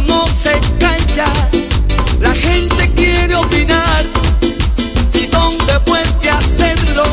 [0.00, 1.32] No se calla,
[2.20, 4.04] la gente quiere opinar.
[5.14, 7.04] ¿Y dónde puede hacerlo?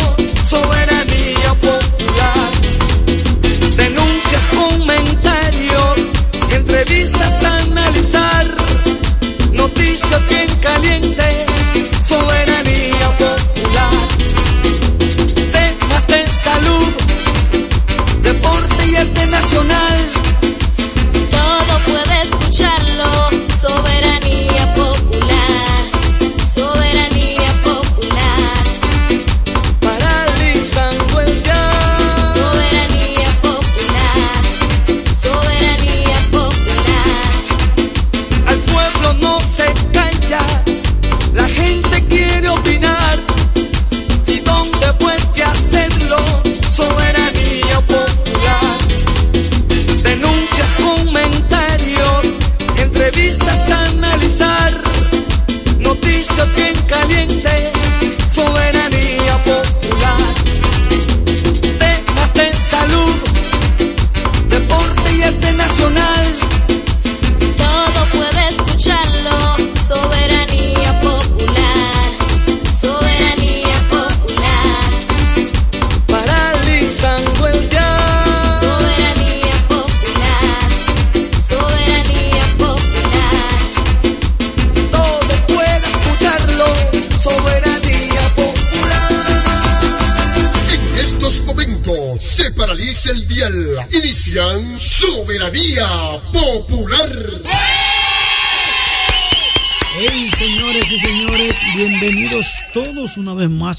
[0.44, 2.52] Soberanía popular.
[3.76, 5.96] Denuncias, comentarios,
[6.52, 8.46] entrevistas a analizar.
[9.52, 11.46] Noticias bien calientes,
[22.60, 22.89] puede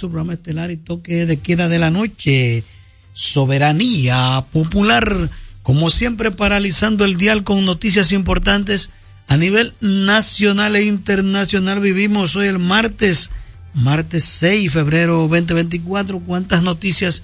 [0.01, 2.65] su programa estelar y toque de queda de la noche.
[3.13, 5.31] Soberanía popular,
[5.63, 8.91] como siempre paralizando el dial con noticias importantes
[9.29, 11.81] a nivel nacional e internacional.
[11.81, 13.31] Vivimos hoy el martes,
[13.75, 16.21] martes 6 de febrero 2024.
[16.21, 17.23] ¿Cuántas noticias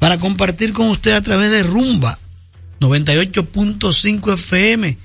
[0.00, 2.18] para compartir con usted a través de Rumba
[2.80, 4.98] 98.5 FM?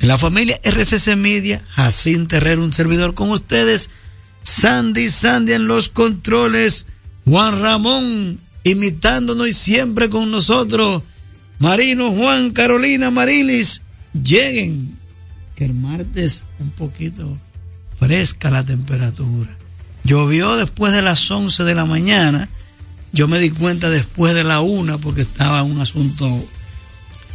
[0.00, 3.90] En la familia RCC Media, Jacín Terrero, un servidor con ustedes.
[4.44, 6.86] Sandy, Sandy en los controles.
[7.24, 11.02] Juan Ramón imitándonos y siempre con nosotros.
[11.58, 13.82] Marino, Juan, Carolina, Marilis,
[14.12, 14.96] lleguen.
[15.56, 17.38] Que el martes un poquito
[17.98, 19.50] fresca la temperatura.
[20.02, 22.48] Llovió después de las 11 de la mañana.
[23.12, 26.44] Yo me di cuenta después de la una porque estaba un asunto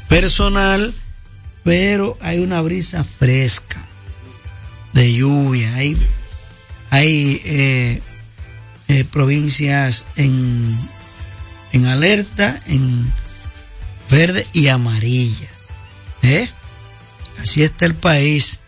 [0.10, 0.94] personal,
[1.64, 3.88] pero hay una brisa fresca
[4.94, 5.74] de lluvia.
[5.76, 5.98] Hay,
[6.90, 8.02] hay eh,
[8.88, 10.78] eh, provincias en,
[11.72, 13.12] en alerta, en
[14.10, 15.50] verde y amarilla.
[16.24, 16.50] ¿eh?
[17.40, 18.60] Así está el país.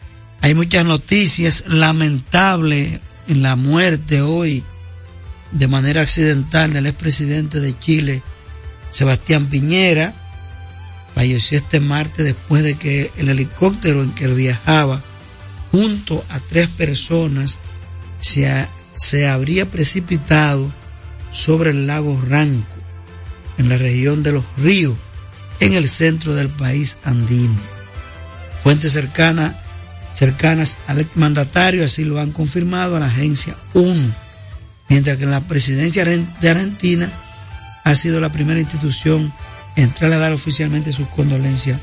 [0.42, 4.64] Hay muchas noticias lamentables en la muerte hoy
[5.52, 8.24] de manera accidental del expresidente de Chile,
[8.90, 10.14] Sebastián Piñera.
[11.14, 15.02] Falleció este martes después de que el helicóptero en que él viajaba,
[15.72, 17.60] junto a tres personas,
[18.22, 20.72] se, habría precipitado
[21.32, 22.78] sobre el lago Ranco,
[23.58, 24.96] en la región de los ríos,
[25.60, 27.60] en el centro del país andino.
[28.64, 29.56] Fuentes cercanas
[30.14, 33.96] cercanas al mandatario así lo han confirmado a la agencia 1,
[34.90, 37.10] mientras que la presidencia de Argentina
[37.84, 39.34] ha sido la primera institución
[39.76, 41.80] en trasladar oficialmente sus condolencias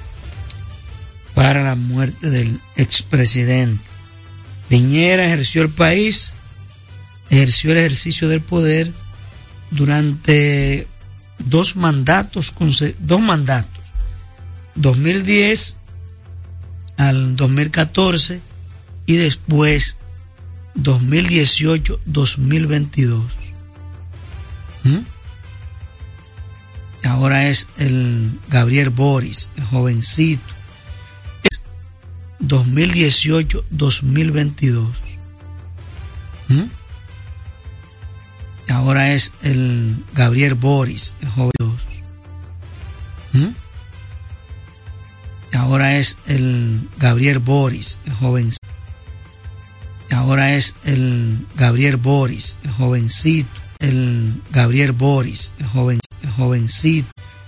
[1.35, 3.88] para la muerte del expresidente.
[4.69, 6.35] Piñera ejerció el país,
[7.31, 8.93] ejerció el ejercicio del poder
[9.71, 10.87] durante
[11.39, 12.53] dos mandatos,
[13.01, 13.85] dos mandatos,
[14.75, 15.77] 2010
[16.97, 18.41] al 2014
[19.07, 19.99] y después
[20.77, 23.23] 2018-2022.
[24.85, 24.99] ¿Mm?
[27.05, 30.58] Ahora es el Gabriel Boris, el jovencito.
[32.41, 34.87] 2018-2022.
[36.49, 36.65] ¿Mm?
[38.69, 41.53] Ahora es el Gabriel Boris, el joven.
[43.33, 43.49] ¿Mm?
[45.57, 48.51] Ahora es el Gabriel Boris, el joven.
[50.11, 53.49] Ahora es el Gabriel Boris, el jovencito.
[53.79, 57.09] El Gabriel Boris, el joven, el jovencito.